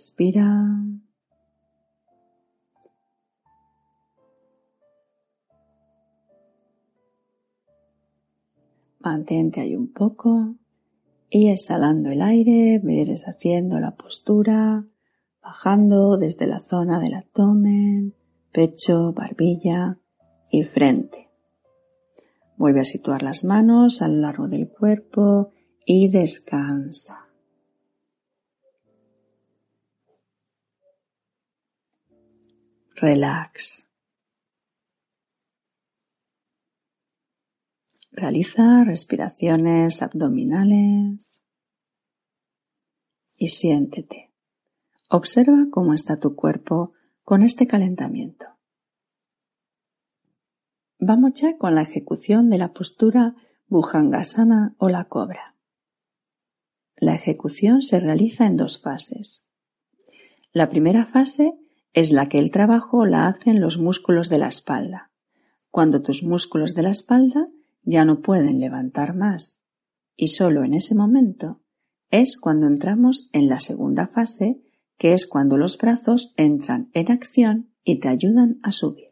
Respira. 0.01 0.65
Mantente 9.01 9.61
ahí 9.61 9.77
un 9.77 9.93
poco. 9.93 10.55
Y 11.29 11.51
exhalando 11.51 12.09
el 12.11 12.23
aire, 12.23 12.81
ve 12.83 13.05
deshaciendo 13.05 13.79
la 13.79 13.95
postura, 13.95 14.87
bajando 15.43 16.17
desde 16.17 16.47
la 16.47 16.61
zona 16.61 16.99
del 16.99 17.13
abdomen, 17.13 18.15
pecho, 18.53 19.13
barbilla 19.13 19.99
y 20.51 20.63
frente. 20.63 21.29
Vuelve 22.57 22.81
a 22.81 22.85
situar 22.85 23.23
las 23.23 23.45
manos 23.45 24.01
a 24.01 24.09
lo 24.09 24.17
largo 24.17 24.49
del 24.49 24.67
cuerpo 24.71 25.51
y 25.85 26.09
descansa. 26.09 27.30
Relax. 33.01 33.87
Realiza 38.11 38.85
respiraciones 38.85 40.03
abdominales 40.03 41.41
y 43.39 43.49
siéntete. 43.49 44.35
Observa 45.09 45.69
cómo 45.71 45.95
está 45.95 46.21
tu 46.21 46.37
cuerpo 46.37 46.93
con 47.23 47.41
este 47.41 47.67
calentamiento. 47.67 48.45
Vamos 50.99 51.33
ya 51.41 51.57
con 51.57 51.75
la 51.75 51.81
ejecución 51.81 52.51
de 52.51 52.59
la 52.59 52.75
postura 52.75 53.35
Bhujangasana 53.69 54.75
o 54.77 54.91
la 54.91 55.05
cobra. 55.05 55.57
La 56.97 57.15
ejecución 57.15 57.81
se 57.81 57.99
realiza 57.99 58.45
en 58.45 58.59
dos 58.59 58.79
fases. 58.83 59.49
La 60.53 60.69
primera 60.69 61.07
fase 61.07 61.55
es 61.93 62.13
la 62.13 62.29
que 62.29 62.39
el 62.39 62.51
trabajo 62.51 63.07
la 63.07 63.27
hacen 63.27 63.61
los 63.61 63.79
músculos 63.79 64.29
de 64.29 64.39
la 64.39 64.49
espalda, 64.49 65.11
cuando 65.71 66.03
tus 66.03 66.23
músculos 66.23 66.75
de 66.75 66.83
la 66.83 66.91
espalda 66.91 67.49
ya 67.83 68.05
no 68.05 68.21
pueden 68.21 68.61
levantar 68.61 69.15
más. 69.15 69.59
Y 70.17 70.29
solo 70.29 70.65
en 70.65 70.75
ese 70.75 70.95
momento 70.95 71.61
es 72.11 72.37
cuando 72.37 72.67
entramos 72.67 73.29
en 73.33 73.49
la 73.49 73.61
segunda 73.61 74.07
fase, 74.09 74.61
que 74.99 75.15
es 75.15 75.27
cuando 75.27 75.57
los 75.57 75.79
brazos 75.79 76.35
entran 76.37 76.91
en 76.93 77.11
acción 77.11 77.73
y 77.85 78.01
te 78.01 78.09
ayudan 78.09 78.61
a 78.63 78.73
subir. 78.73 79.11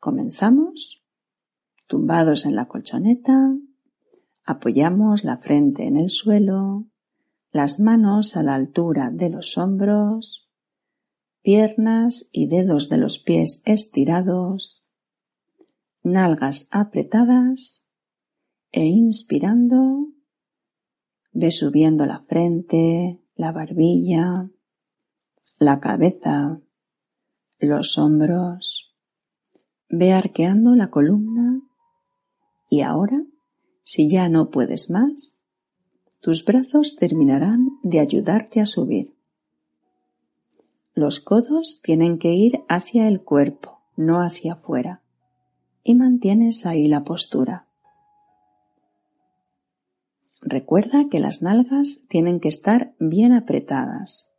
Comenzamos 0.00 1.02
tumbados 1.86 2.46
en 2.46 2.56
la 2.56 2.66
colchoneta, 2.66 3.54
apoyamos 4.44 5.24
la 5.24 5.38
frente 5.38 5.86
en 5.86 5.96
el 5.96 6.10
suelo, 6.10 6.86
las 7.52 7.80
manos 7.80 8.36
a 8.36 8.42
la 8.42 8.54
altura 8.54 9.10
de 9.10 9.30
los 9.30 9.56
hombros, 9.58 10.45
piernas 11.46 12.28
y 12.32 12.48
dedos 12.48 12.88
de 12.88 12.96
los 12.96 13.20
pies 13.20 13.62
estirados, 13.66 14.84
nalgas 16.02 16.66
apretadas 16.72 17.86
e 18.72 18.86
inspirando, 18.86 20.08
ve 21.30 21.52
subiendo 21.52 22.04
la 22.04 22.24
frente, 22.24 23.22
la 23.36 23.52
barbilla, 23.52 24.50
la 25.60 25.78
cabeza, 25.78 26.60
los 27.60 27.96
hombros, 27.96 28.96
ve 29.88 30.14
arqueando 30.14 30.74
la 30.74 30.90
columna 30.90 31.60
y 32.68 32.80
ahora, 32.80 33.22
si 33.84 34.10
ya 34.10 34.28
no 34.28 34.50
puedes 34.50 34.90
más, 34.90 35.38
tus 36.18 36.44
brazos 36.44 36.96
terminarán 36.96 37.68
de 37.84 38.00
ayudarte 38.00 38.60
a 38.60 38.66
subir. 38.66 39.15
Los 40.96 41.20
codos 41.20 41.82
tienen 41.82 42.18
que 42.18 42.32
ir 42.32 42.64
hacia 42.70 43.06
el 43.06 43.20
cuerpo, 43.20 43.82
no 43.96 44.22
hacia 44.22 44.54
afuera. 44.54 45.02
Y 45.84 45.94
mantienes 45.94 46.64
ahí 46.64 46.88
la 46.88 47.04
postura. 47.04 47.66
Recuerda 50.40 51.10
que 51.10 51.20
las 51.20 51.42
nalgas 51.42 52.00
tienen 52.08 52.40
que 52.40 52.48
estar 52.48 52.94
bien 52.98 53.34
apretadas 53.34 54.32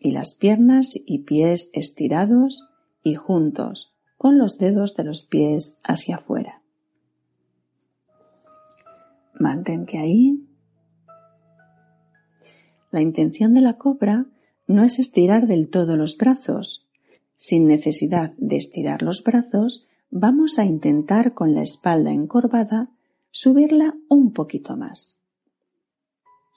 y 0.00 0.10
las 0.10 0.34
piernas 0.34 0.94
y 0.96 1.20
pies 1.20 1.70
estirados 1.72 2.68
y 3.04 3.14
juntos, 3.14 3.94
con 4.18 4.36
los 4.36 4.58
dedos 4.58 4.96
de 4.96 5.04
los 5.04 5.22
pies 5.22 5.78
hacia 5.84 6.16
afuera. 6.16 6.60
Mantente 9.34 9.98
ahí. 9.98 10.44
La 12.90 13.00
intención 13.00 13.54
de 13.54 13.60
la 13.60 13.78
cobra 13.78 14.26
no 14.70 14.84
es 14.84 15.00
estirar 15.00 15.48
del 15.48 15.68
todo 15.68 15.96
los 15.96 16.16
brazos. 16.16 16.86
Sin 17.36 17.66
necesidad 17.66 18.34
de 18.36 18.56
estirar 18.56 19.02
los 19.02 19.24
brazos, 19.24 19.84
vamos 20.10 20.60
a 20.60 20.64
intentar 20.64 21.34
con 21.34 21.54
la 21.54 21.62
espalda 21.62 22.12
encorvada 22.12 22.88
subirla 23.32 23.96
un 24.08 24.32
poquito 24.32 24.76
más. 24.76 25.16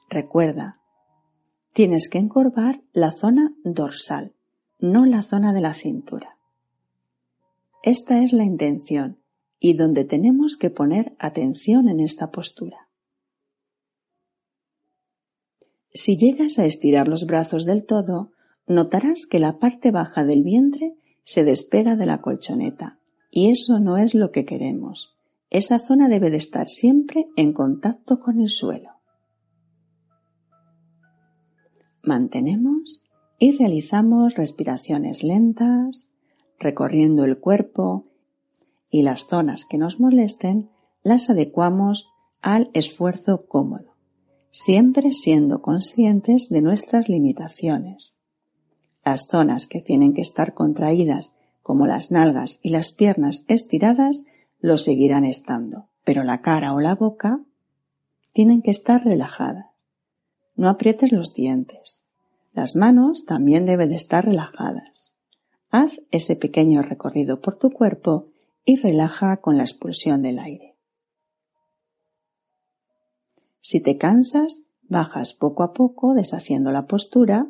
Recuerda, 0.09 0.79
tienes 1.73 2.07
que 2.07 2.19
encorvar 2.19 2.81
la 2.93 3.11
zona 3.11 3.55
dorsal, 3.63 4.33
no 4.79 5.07
la 5.07 5.23
zona 5.23 5.51
de 5.51 5.61
la 5.61 5.73
cintura. 5.73 6.37
Esta 7.81 8.23
es 8.23 8.31
la 8.31 8.43
intención 8.43 9.17
y 9.59 9.73
donde 9.73 10.05
tenemos 10.05 10.55
que 10.57 10.69
poner 10.69 11.15
atención 11.17 11.89
en 11.89 11.99
esta 11.99 12.29
postura. 12.29 12.82
Si 15.93 16.17
llegas 16.17 16.57
a 16.57 16.65
estirar 16.65 17.07
los 17.07 17.27
brazos 17.27 17.65
del 17.65 17.85
todo, 17.85 18.31
notarás 18.65 19.27
que 19.27 19.39
la 19.39 19.59
parte 19.59 19.91
baja 19.91 20.23
del 20.23 20.41
vientre 20.43 20.95
se 21.23 21.43
despega 21.43 21.95
de 21.95 22.07
la 22.07 22.19
colchoneta, 22.19 22.99
y 23.29 23.49
eso 23.49 23.79
no 23.79 23.97
es 23.97 24.15
lo 24.15 24.31
que 24.31 24.43
queremos. 24.43 25.15
Esa 25.51 25.77
zona 25.77 26.09
debe 26.09 26.31
de 26.31 26.37
estar 26.37 26.67
siempre 26.67 27.27
en 27.35 27.53
contacto 27.53 28.19
con 28.19 28.39
el 28.39 28.49
suelo. 28.49 28.89
Mantenemos 32.01 33.03
y 33.37 33.55
realizamos 33.55 34.33
respiraciones 34.33 35.23
lentas, 35.23 36.09
recorriendo 36.59 37.23
el 37.23 37.39
cuerpo 37.39 38.07
y 38.89 39.03
las 39.03 39.27
zonas 39.27 39.65
que 39.65 39.77
nos 39.77 39.99
molesten 39.99 40.71
las 41.03 41.29
adecuamos 41.29 42.09
al 42.41 42.71
esfuerzo 42.73 43.45
cómodo 43.45 43.92
siempre 44.53 45.13
siendo 45.13 45.63
conscientes 45.63 46.47
de 46.47 46.61
nuestras 46.61 47.09
limitaciones. 47.09 48.17
Las 49.03 49.25
zonas 49.25 49.65
que 49.65 49.79
tienen 49.79 50.13
que 50.13 50.21
estar 50.21 50.53
contraídas, 50.53 51.33
como 51.63 51.87
las 51.87 52.11
nalgas 52.11 52.59
y 52.61 52.69
las 52.69 52.91
piernas 52.91 53.45
estiradas, 53.47 54.25
lo 54.59 54.77
seguirán 54.77 55.25
estando, 55.25 55.89
pero 56.03 56.23
la 56.23 56.41
cara 56.41 56.73
o 56.73 56.79
la 56.79 56.93
boca 56.93 57.39
tienen 58.31 58.61
que 58.61 58.69
estar 58.69 59.03
relajadas. 59.03 59.65
No 60.55 60.69
aprietes 60.69 61.11
los 61.11 61.33
dientes. 61.33 62.03
Las 62.53 62.75
manos 62.75 63.25
también 63.25 63.65
deben 63.65 63.89
de 63.89 63.95
estar 63.95 64.23
relajadas. 64.23 65.13
Haz 65.71 65.99
ese 66.11 66.35
pequeño 66.35 66.83
recorrido 66.83 67.41
por 67.41 67.57
tu 67.57 67.71
cuerpo 67.71 68.27
y 68.65 68.75
relaja 68.75 69.37
con 69.37 69.57
la 69.57 69.63
expulsión 69.63 70.21
del 70.21 70.37
aire. 70.37 70.72
Si 73.63 73.79
te 73.79 73.97
cansas, 73.97 74.67
bajas 74.81 75.33
poco 75.33 75.63
a 75.63 75.71
poco 75.71 76.13
deshaciendo 76.13 76.73
la 76.73 76.85
postura 76.85 77.49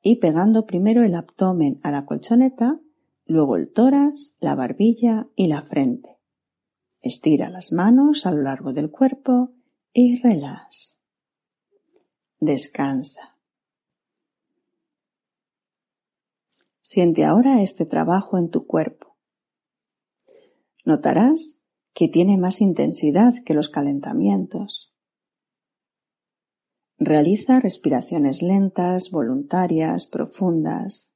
y 0.00 0.16
pegando 0.16 0.64
primero 0.64 1.04
el 1.04 1.14
abdomen 1.14 1.78
a 1.82 1.90
la 1.90 2.06
colchoneta, 2.06 2.80
luego 3.26 3.56
el 3.56 3.70
tórax, 3.70 4.34
la 4.40 4.54
barbilla 4.54 5.28
y 5.36 5.48
la 5.48 5.60
frente. 5.62 6.18
Estira 7.02 7.50
las 7.50 7.70
manos 7.70 8.24
a 8.24 8.30
lo 8.30 8.40
largo 8.40 8.72
del 8.72 8.90
cuerpo 8.90 9.52
y 9.92 10.18
relax. 10.22 10.98
Descansa. 12.40 13.36
Siente 16.80 17.26
ahora 17.26 17.60
este 17.60 17.84
trabajo 17.84 18.38
en 18.38 18.48
tu 18.48 18.66
cuerpo. 18.66 19.18
Notarás 20.86 21.61
que 21.94 22.08
tiene 22.08 22.38
más 22.38 22.60
intensidad 22.60 23.34
que 23.44 23.54
los 23.54 23.68
calentamientos. 23.68 24.94
Realiza 26.98 27.60
respiraciones 27.60 28.42
lentas, 28.42 29.10
voluntarias, 29.10 30.06
profundas, 30.06 31.12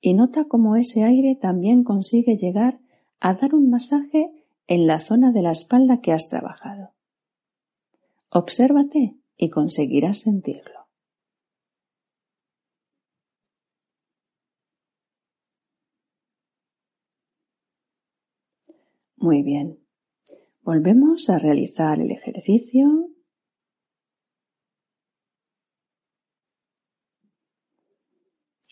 y 0.00 0.14
nota 0.14 0.46
cómo 0.46 0.76
ese 0.76 1.02
aire 1.04 1.36
también 1.36 1.84
consigue 1.84 2.36
llegar 2.36 2.80
a 3.18 3.34
dar 3.34 3.54
un 3.54 3.70
masaje 3.70 4.30
en 4.66 4.86
la 4.86 5.00
zona 5.00 5.32
de 5.32 5.42
la 5.42 5.50
espalda 5.50 6.00
que 6.00 6.12
has 6.12 6.28
trabajado. 6.28 6.92
Obsérvate 8.30 9.16
y 9.36 9.50
conseguirás 9.50 10.18
sentirlo. 10.18 10.86
Muy 19.16 19.42
bien. 19.42 19.79
Volvemos 20.62 21.30
a 21.30 21.38
realizar 21.38 22.00
el 22.00 22.10
ejercicio. 22.10 23.08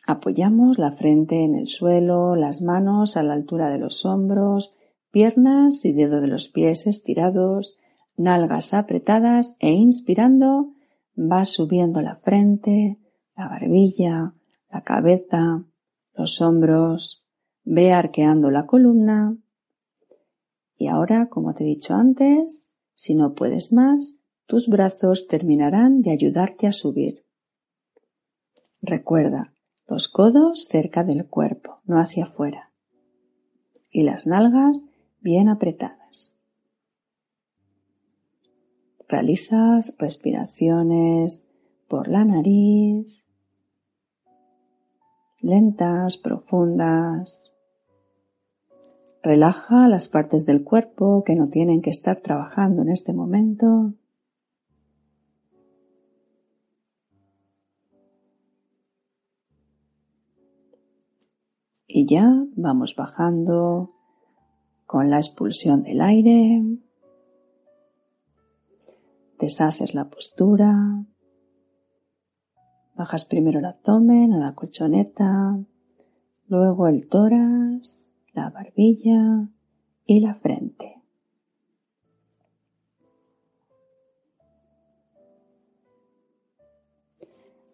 Apoyamos 0.07 0.79
la 0.79 0.93
frente 0.93 1.45
en 1.45 1.55
el 1.55 1.67
suelo, 1.67 2.37
las 2.37 2.61
manos 2.61 3.17
a 3.17 3.23
la 3.23 3.33
altura 3.33 3.71
de 3.71 3.79
los 3.79 4.05
hombros, 4.05 4.75
piernas 5.11 5.85
y 5.85 5.93
dedos 5.93 6.21
de 6.21 6.29
los 6.29 6.49
pies 6.49 6.87
estirados, 6.87 7.77
nalgas 8.17 8.75
apretadas 8.75 9.57
e 9.59 9.71
inspirando 9.73 10.75
va 11.17 11.45
subiendo 11.45 12.03
la 12.03 12.17
frente, 12.17 12.99
la 13.35 13.49
barbilla, 13.49 14.35
la 14.71 14.83
cabeza, 14.83 15.65
los 16.15 16.41
hombros, 16.41 17.27
ve 17.65 17.93
arqueando 17.93 18.51
la 18.51 18.67
columna 18.67 19.37
y 20.79 20.87
ahora, 20.87 21.29
como 21.29 21.55
te 21.55 21.65
he 21.65 21.67
dicho 21.67 21.95
antes, 21.95 22.71
si 22.95 23.17
no 23.17 23.35
puedes 23.35 23.73
más, 23.73 24.21
tus 24.47 24.69
brazos 24.69 25.27
terminarán 25.27 26.03
de 26.03 26.13
ayudarte 26.13 26.69
a 26.69 26.73
subir. 26.73 27.25
Recuerda, 28.81 29.53
los 29.89 30.07
codos 30.07 30.67
cerca 30.69 31.03
del 31.03 31.27
cuerpo, 31.27 31.81
no 31.85 31.99
hacia 31.99 32.27
afuera. 32.27 32.71
Y 33.91 34.05
las 34.05 34.27
nalgas 34.27 34.81
bien 35.21 35.49
apretadas. 35.49 36.35
Realizas 39.09 39.93
respiraciones 39.99 41.45
por 41.89 42.07
la 42.07 42.25
nariz, 42.25 43.25
lentas, 45.41 46.19
profundas. 46.19 47.53
Relaja 49.29 49.89
las 49.89 50.09
partes 50.09 50.47
del 50.47 50.65
cuerpo 50.65 51.23
que 51.23 51.35
no 51.35 51.51
tienen 51.51 51.83
que 51.83 51.91
estar 51.91 52.23
trabajando 52.23 52.81
en 52.81 52.89
este 52.89 53.13
momento. 53.13 53.93
Y 61.87 62.07
ya 62.07 62.43
vamos 62.57 62.97
bajando 62.97 63.93
con 64.87 65.11
la 65.11 65.19
expulsión 65.19 65.83
del 65.83 66.01
aire. 66.01 66.63
Deshaces 69.39 69.93
la 69.93 70.09
postura. 70.09 71.05
Bajas 72.95 73.27
primero 73.27 73.59
el 73.59 73.67
abdomen 73.67 74.33
a 74.33 74.39
la 74.39 74.55
colchoneta, 74.55 75.59
luego 76.47 76.89
el 76.89 77.07
tórax 77.09 78.08
la 78.39 78.51
barbilla 78.51 79.49
y 80.07 80.21
la 80.21 80.35
frente. 80.37 81.03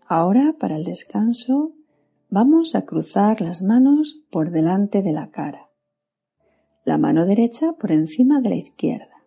Ahora, 0.06 0.54
para 0.58 0.76
el 0.76 0.84
descanso, 0.84 1.72
vamos 2.30 2.74
a 2.74 2.86
cruzar 2.86 3.42
las 3.42 3.60
manos 3.60 4.22
por 4.30 4.50
delante 4.50 5.02
de 5.02 5.12
la 5.12 5.30
cara, 5.30 5.68
la 6.84 6.96
mano 6.96 7.26
derecha 7.26 7.74
por 7.74 7.92
encima 7.92 8.40
de 8.40 8.48
la 8.48 8.56
izquierda. 8.56 9.18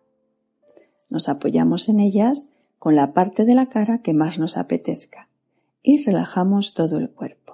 Nos 1.08 1.28
apoyamos 1.28 1.88
en 1.88 2.00
ellas 2.00 2.50
con 2.80 2.96
la 2.96 3.12
parte 3.12 3.44
de 3.44 3.54
la 3.54 3.66
cara 3.68 4.02
que 4.02 4.12
más 4.12 4.40
nos 4.40 4.56
apetezca 4.56 5.28
y 5.82 6.04
relajamos 6.04 6.74
todo 6.74 6.98
el 6.98 7.10
cuerpo. 7.10 7.47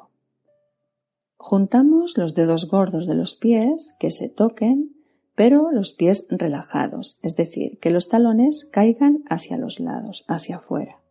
Juntamos 1.47 2.17
los 2.17 2.35
dedos 2.35 2.69
gordos 2.69 3.07
de 3.07 3.15
los 3.15 3.37
pies 3.37 3.95
que 3.99 4.11
se 4.11 4.29
toquen, 4.29 4.97
pero 5.35 5.71
los 5.73 5.93
pies 5.93 6.27
relajados, 6.31 7.19
es 7.23 7.37
decir, 7.37 7.79
que 7.81 7.91
los 7.91 8.09
talones 8.09 8.65
caigan 8.65 9.25
hacia 9.29 9.59
los 9.59 9.81
lados, 9.81 10.25
hacia 10.29 10.57
afuera 10.57 11.05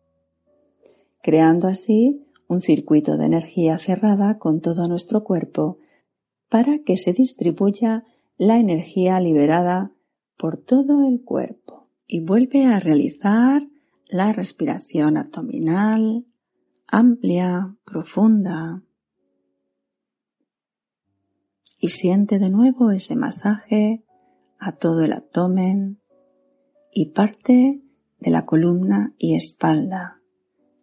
creando 1.24 1.68
así 1.68 2.22
un 2.48 2.60
circuito 2.60 3.16
de 3.16 3.24
energía 3.24 3.78
cerrada 3.78 4.38
con 4.38 4.60
todo 4.60 4.86
nuestro 4.88 5.24
cuerpo 5.24 5.78
para 6.50 6.80
que 6.80 6.98
se 6.98 7.14
distribuya 7.14 8.04
la 8.36 8.58
energía 8.58 9.18
liberada 9.20 9.90
por 10.36 10.58
todo 10.58 11.08
el 11.08 11.22
cuerpo 11.22 11.88
y 12.06 12.20
vuelve 12.20 12.66
a 12.66 12.78
realizar 12.78 13.66
la 14.06 14.34
respiración 14.34 15.16
abdominal 15.16 16.26
amplia, 16.86 17.74
profunda. 17.86 18.82
Y 21.84 21.90
siente 21.90 22.38
de 22.38 22.48
nuevo 22.48 22.92
ese 22.92 23.14
masaje 23.14 24.06
a 24.58 24.72
todo 24.72 25.02
el 25.02 25.12
abdomen 25.12 26.00
y 26.90 27.10
parte 27.10 27.82
de 28.20 28.30
la 28.30 28.46
columna 28.46 29.14
y 29.18 29.34
espalda 29.34 30.22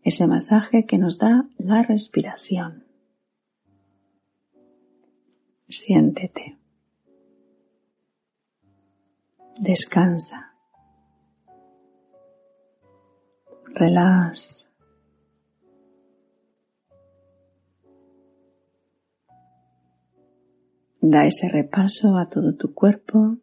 ese 0.03 0.27
masaje 0.27 0.85
que 0.85 0.99
nos 0.99 1.17
da 1.17 1.49
la 1.57 1.81
respiración. 1.81 2.85
Siéntete. 5.67 6.59
Descansa. 9.59 10.53
Relax. 13.73 14.60
Da 21.01 21.25
ese 21.25 21.49
repaso 21.49 22.17
a 22.17 22.29
todo 22.29 22.55
tu 22.55 22.75
cuerpo, 22.75 23.37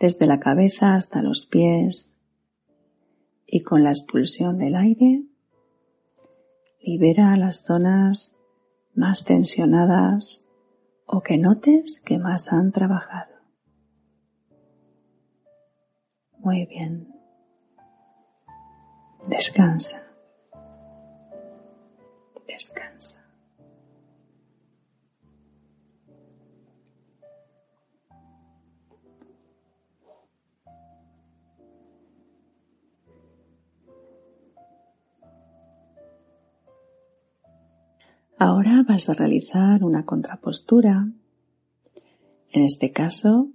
desde 0.00 0.26
la 0.26 0.40
cabeza 0.40 0.94
hasta 0.94 1.22
los 1.22 1.46
pies, 1.46 2.18
y 3.46 3.62
con 3.62 3.84
la 3.84 3.90
expulsión 3.90 4.58
del 4.58 4.74
aire 4.74 5.22
libera 6.80 7.36
las 7.36 7.62
zonas 7.62 8.34
más 8.94 9.24
tensionadas 9.24 10.44
o 11.06 11.22
que 11.22 11.38
notes 11.38 12.00
que 12.04 12.18
más 12.18 12.52
han 12.52 12.72
trabajado. 12.72 13.32
Muy 16.38 16.66
bien. 16.66 17.14
Descansa. 19.28 20.02
Descansa. 22.48 23.21
Ahora 38.44 38.82
vas 38.82 39.08
a 39.08 39.14
realizar 39.14 39.84
una 39.84 40.04
contrapostura. 40.04 41.12
En 42.50 42.62
este 42.64 42.90
caso, 42.90 43.52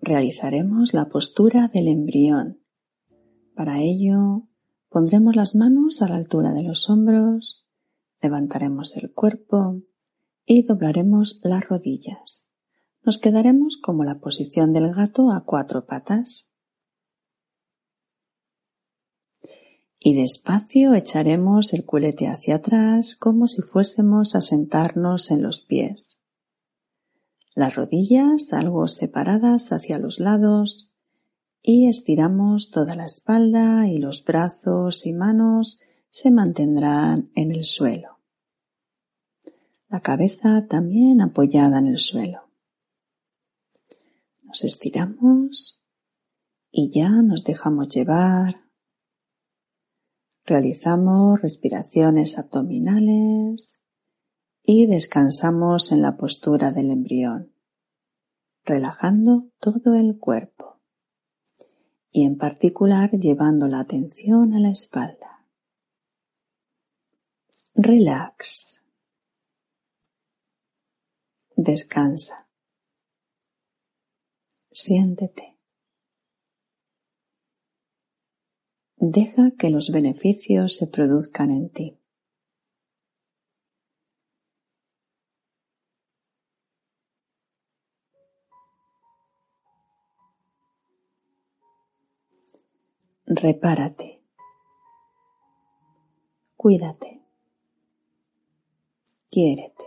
realizaremos 0.00 0.94
la 0.94 1.10
postura 1.10 1.68
del 1.68 1.88
embrión. 1.88 2.58
Para 3.54 3.82
ello, 3.82 4.48
pondremos 4.88 5.36
las 5.36 5.54
manos 5.54 6.00
a 6.00 6.08
la 6.08 6.16
altura 6.16 6.54
de 6.54 6.62
los 6.62 6.88
hombros, 6.88 7.66
levantaremos 8.22 8.96
el 8.96 9.12
cuerpo 9.12 9.82
y 10.46 10.62
doblaremos 10.62 11.40
las 11.42 11.68
rodillas. 11.68 12.48
Nos 13.04 13.18
quedaremos 13.18 13.76
como 13.76 14.04
la 14.04 14.20
posición 14.20 14.72
del 14.72 14.94
gato 14.94 15.32
a 15.32 15.44
cuatro 15.44 15.84
patas. 15.84 16.49
Y 20.02 20.14
despacio 20.14 20.94
echaremos 20.94 21.74
el 21.74 21.84
culete 21.84 22.26
hacia 22.26 22.56
atrás 22.56 23.14
como 23.14 23.46
si 23.46 23.60
fuésemos 23.60 24.34
a 24.34 24.40
sentarnos 24.40 25.30
en 25.30 25.42
los 25.42 25.60
pies. 25.60 26.18
Las 27.54 27.76
rodillas 27.76 28.54
algo 28.54 28.88
separadas 28.88 29.72
hacia 29.72 29.98
los 29.98 30.18
lados 30.18 30.94
y 31.62 31.86
estiramos 31.86 32.70
toda 32.70 32.96
la 32.96 33.04
espalda 33.04 33.86
y 33.88 33.98
los 33.98 34.24
brazos 34.24 35.04
y 35.04 35.12
manos 35.12 35.80
se 36.08 36.30
mantendrán 36.30 37.30
en 37.34 37.52
el 37.52 37.64
suelo. 37.64 38.20
La 39.88 40.00
cabeza 40.00 40.66
también 40.66 41.20
apoyada 41.20 41.78
en 41.78 41.88
el 41.88 41.98
suelo. 41.98 42.48
Nos 44.42 44.64
estiramos 44.64 45.78
y 46.70 46.90
ya 46.90 47.10
nos 47.10 47.44
dejamos 47.44 47.88
llevar 47.88 48.69
Realizamos 50.50 51.40
respiraciones 51.40 52.36
abdominales 52.36 53.80
y 54.64 54.86
descansamos 54.86 55.92
en 55.92 56.02
la 56.02 56.16
postura 56.16 56.72
del 56.72 56.90
embrión, 56.90 57.54
relajando 58.64 59.46
todo 59.60 59.94
el 59.94 60.18
cuerpo 60.18 60.80
y 62.10 62.24
en 62.24 62.36
particular 62.36 63.12
llevando 63.12 63.68
la 63.68 63.78
atención 63.78 64.52
a 64.52 64.58
la 64.58 64.70
espalda. 64.70 65.46
Relax. 67.74 68.82
Descansa. 71.54 72.48
Siéntete. 74.72 75.49
Deja 79.02 79.52
que 79.58 79.70
los 79.70 79.90
beneficios 79.92 80.76
se 80.76 80.86
produzcan 80.86 81.50
en 81.50 81.70
ti. 81.70 81.96
Repárate. 93.24 94.20
Cuídate. 96.58 97.22
Quiérete. 99.30 99.84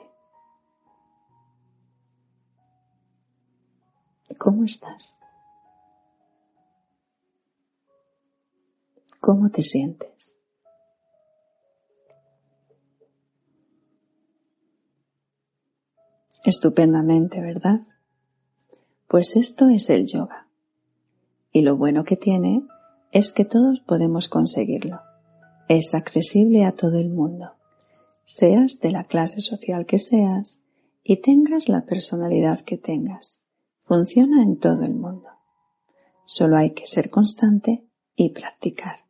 ¿Cómo 4.40 4.64
estás? 4.64 5.20
¿Cómo 9.26 9.50
te 9.50 9.62
sientes? 9.62 10.38
Estupendamente, 16.44 17.40
¿verdad? 17.40 17.80
Pues 19.08 19.38
esto 19.38 19.70
es 19.70 19.90
el 19.90 20.08
yoga. 20.08 20.50
Y 21.54 21.62
lo 21.62 21.78
bueno 21.78 22.04
que 22.04 22.18
tiene 22.18 22.68
es 23.14 23.32
que 23.32 23.46
todos 23.46 23.80
podemos 23.88 24.28
conseguirlo. 24.28 25.00
Es 25.70 25.96
accesible 25.96 26.66
a 26.66 26.74
todo 26.74 27.00
el 27.00 27.10
mundo, 27.10 27.54
seas 28.26 28.82
de 28.82 28.92
la 28.92 29.06
clase 29.06 29.40
social 29.40 29.86
que 29.86 30.00
seas 30.00 30.62
y 31.02 31.22
tengas 31.22 31.70
la 31.70 31.86
personalidad 31.86 32.60
que 32.60 32.78
tengas. 32.78 33.42
Funciona 33.86 34.44
en 34.44 34.60
todo 34.60 34.84
el 34.84 34.96
mundo. 34.96 35.30
Solo 36.26 36.58
hay 36.58 36.72
que 36.72 36.86
ser 36.86 37.10
constante 37.10 37.88
y 38.18 38.32
practicar. 38.32 39.03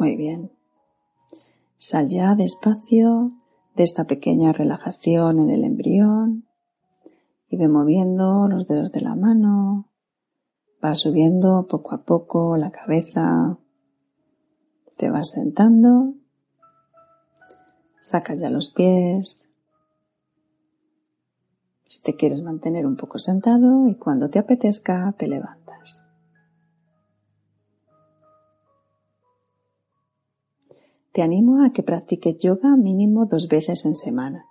Muy 0.00 0.16
bien. 0.16 0.50
Sal 1.76 2.08
ya 2.08 2.34
despacio 2.34 3.32
de 3.76 3.82
esta 3.82 4.04
pequeña 4.04 4.50
relajación 4.50 5.40
en 5.40 5.50
el 5.50 5.62
embrión. 5.62 6.48
Y 7.50 7.58
ve 7.58 7.68
moviendo 7.68 8.48
los 8.48 8.66
dedos 8.66 8.92
de 8.92 9.02
la 9.02 9.14
mano, 9.14 9.90
va 10.82 10.94
subiendo 10.94 11.66
poco 11.66 11.94
a 11.94 12.02
poco 12.02 12.56
la 12.56 12.70
cabeza, 12.70 13.58
te 14.96 15.10
vas 15.10 15.32
sentando, 15.32 16.14
saca 18.00 18.34
ya 18.36 18.48
los 18.48 18.70
pies, 18.70 19.50
si 21.84 22.00
te 22.00 22.16
quieres 22.16 22.40
mantener 22.40 22.86
un 22.86 22.96
poco 22.96 23.18
sentado 23.18 23.86
y 23.86 23.96
cuando 23.96 24.30
te 24.30 24.38
apetezca 24.38 25.12
te 25.18 25.28
levantas. 25.28 25.59
Te 31.12 31.22
animo 31.22 31.64
a 31.64 31.72
que 31.72 31.82
practiques 31.82 32.38
yoga 32.38 32.76
mínimo 32.76 33.26
dos 33.26 33.48
veces 33.48 33.84
en 33.84 33.96
semana. 33.96 34.46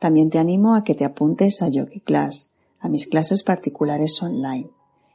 También 0.00 0.30
te 0.30 0.38
animo 0.38 0.74
a 0.74 0.82
que 0.82 0.94
te 0.94 1.04
apuntes 1.04 1.62
a 1.62 1.68
Yogi 1.68 2.00
Class, 2.00 2.52
a 2.80 2.88
mis 2.88 3.06
clases 3.06 3.42
particulares 3.42 4.20
online, 4.22 4.70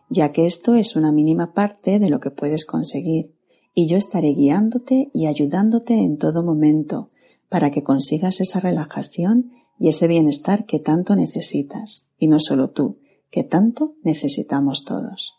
ya 0.10 0.32
que 0.32 0.46
esto 0.46 0.76
es 0.76 0.96
una 0.96 1.12
mínima 1.12 1.54
parte 1.54 2.00
de 2.00 2.10
lo 2.10 2.20
que 2.20 2.32
puedes 2.32 2.66
conseguir 2.66 3.34
y 3.74 3.88
yo 3.88 3.98
estaré 3.98 4.34
guiándote 4.34 5.10
y 5.14 5.28
ayudándote 5.28 5.94
en 5.94 6.18
todo 6.18 6.44
momento 6.44 7.12
para 7.50 7.72
que 7.72 7.84
consigas 7.84 8.42
esa 8.42 8.60
relajación 8.60 9.52
y 9.80 9.90
ese 9.90 10.08
bienestar 10.08 10.66
que 10.66 10.80
tanto 10.80 11.16
necesitas, 11.16 12.06
y 12.18 12.28
no 12.28 12.40
solo 12.40 12.72
tú, 12.72 12.98
que 13.32 13.44
tanto 13.44 13.96
necesitamos 14.04 14.84
todos. 14.84 15.36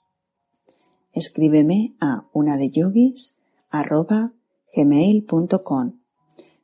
Escríbeme 1.12 1.94
a 2.00 2.28
una 2.32 2.56
de 2.56 2.70
yogis 2.70 3.36
gmail.com. 4.74 6.00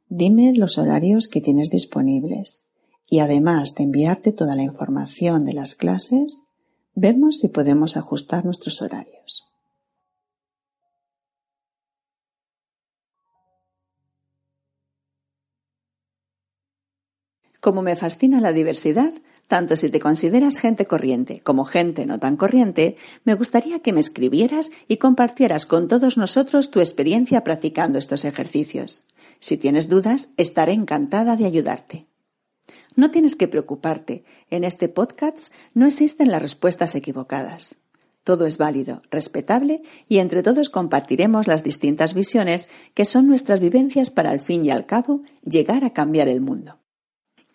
Dime 0.09 0.53
los 0.55 0.79
horarios 0.79 1.29
que 1.29 1.41
tienes 1.41 1.71
disponibles 1.71 2.67
y 3.09 3.21
además 3.21 3.75
de 3.75 3.85
enviarte 3.85 4.33
toda 4.33 4.57
la 4.57 4.63
información 4.63 5.45
de 5.45 5.55
las 5.55 5.75
clases, 5.75 6.43
vemos 6.95 7.39
si 7.39 7.49
podemos 7.49 7.97
ajustar 7.97 8.45
nuestros 8.45 8.83
horarios. 8.83 9.45
Como 17.61 17.83
me 17.83 17.97
fascina 17.97 18.41
la 18.41 18.53
diversidad, 18.53 19.13
tanto 19.49 19.77
si 19.77 19.91
te 19.91 20.01
consideras 20.01 20.59
gente 20.59 20.87
corriente 20.87 21.41
como 21.41 21.65
gente 21.65 22.07
no 22.07 22.19
tan 22.19 22.37
corriente, 22.37 22.97
me 23.25 23.35
gustaría 23.35 23.81
que 23.81 23.93
me 23.93 24.01
escribieras 24.01 24.73
y 24.89 24.97
compartieras 24.97 25.67
con 25.67 25.89
todos 25.89 26.17
nosotros 26.17 26.71
tu 26.71 26.81
experiencia 26.81 27.45
practicando 27.45 27.99
estos 27.99 28.25
ejercicios. 28.25 29.05
Si 29.39 29.57
tienes 29.57 29.89
dudas, 29.89 30.33
estaré 30.37 30.73
encantada 30.73 31.37
de 31.37 31.45
ayudarte. 31.45 32.07
No 32.97 33.11
tienes 33.11 33.37
que 33.37 33.47
preocuparte. 33.47 34.25
En 34.51 34.65
este 34.65 34.89
podcast 34.89 35.53
no 35.75 35.87
existen 35.87 36.31
las 36.31 36.43
respuestas 36.43 36.95
equivocadas. 36.95 37.77
Todo 38.25 38.47
es 38.47 38.59
válido, 38.59 39.03
respetable 39.11 39.83
y 40.09 40.19
entre 40.19 40.43
todos 40.43 40.69
compartiremos 40.69 41.47
las 41.47 41.63
distintas 41.63 42.15
visiones 42.15 42.69
que 42.95 43.05
son 43.05 43.29
nuestras 43.29 43.61
vivencias 43.61 44.11
para 44.11 44.31
al 44.31 44.41
fin 44.41 44.65
y 44.65 44.71
al 44.71 44.87
cabo 44.87 45.21
llegar 45.45 45.85
a 45.85 45.93
cambiar 45.93 46.29
el 46.29 46.41
mundo. 46.41 46.81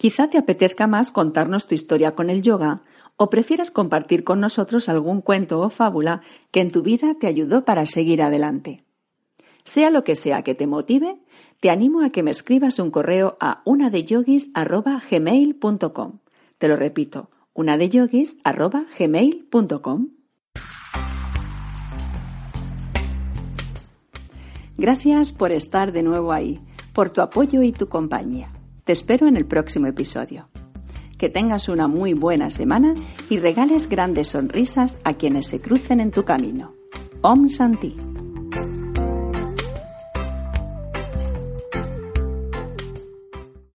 Quizá 0.02 0.30
te 0.32 0.40
apetezca 0.40 0.88
más 0.88 1.12
contarnos 1.12 1.68
tu 1.68 1.76
historia 1.76 2.16
con 2.16 2.32
el 2.32 2.42
yoga 2.42 2.82
o 3.18 3.30
prefieras 3.30 3.70
compartir 3.70 4.24
con 4.24 4.40
nosotros 4.40 4.90
algún 4.90 5.22
cuento 5.22 5.60
o 5.60 5.70
fábula 5.70 6.22
que 6.50 6.60
en 6.60 6.72
tu 6.72 6.82
vida 6.82 7.14
te 7.20 7.28
ayudó 7.28 7.66
para 7.66 7.86
seguir 7.86 8.24
adelante. 8.24 8.84
Sea 9.64 9.92
lo 9.92 10.04
que 10.04 10.16
sea 10.16 10.42
que 10.42 10.56
te 10.56 10.66
motive, 10.66 11.20
te 11.60 11.70
animo 11.70 12.02
a 12.02 12.10
que 12.10 12.24
me 12.24 12.32
escribas 12.32 12.80
un 12.80 12.90
correo 12.90 13.38
a 13.40 13.62
unadeyogis.gmail.com. 13.64 16.20
Te 16.58 16.68
lo 16.68 16.78
repito, 16.78 17.30
unadeyogis.gmail.com. 17.54 20.08
Gracias 24.80 25.32
por 25.32 25.52
estar 25.52 25.92
de 25.92 26.02
nuevo 26.02 26.32
ahí, 26.32 26.60
por 26.92 27.12
tu 27.12 27.22
apoyo 27.22 27.62
y 27.62 27.72
tu 27.72 27.88
compañía. 27.88 28.52
Te 28.84 28.94
espero 28.94 29.28
en 29.28 29.38
el 29.38 29.46
próximo 29.46 29.88
episodio. 29.88 30.50
Que 31.18 31.30
tengas 31.30 31.70
una 31.70 31.88
muy 31.88 32.14
buena 32.14 32.50
semana 32.50 32.96
y 33.30 33.38
regales 33.38 33.88
grandes 33.88 34.30
sonrisas 34.30 35.00
a 35.04 35.14
quienes 35.14 35.48
se 35.48 35.62
crucen 35.62 36.02
en 36.02 36.12
tu 36.12 36.24
camino. 36.24 36.74
Om 37.22 37.48
Santi. 37.48 38.11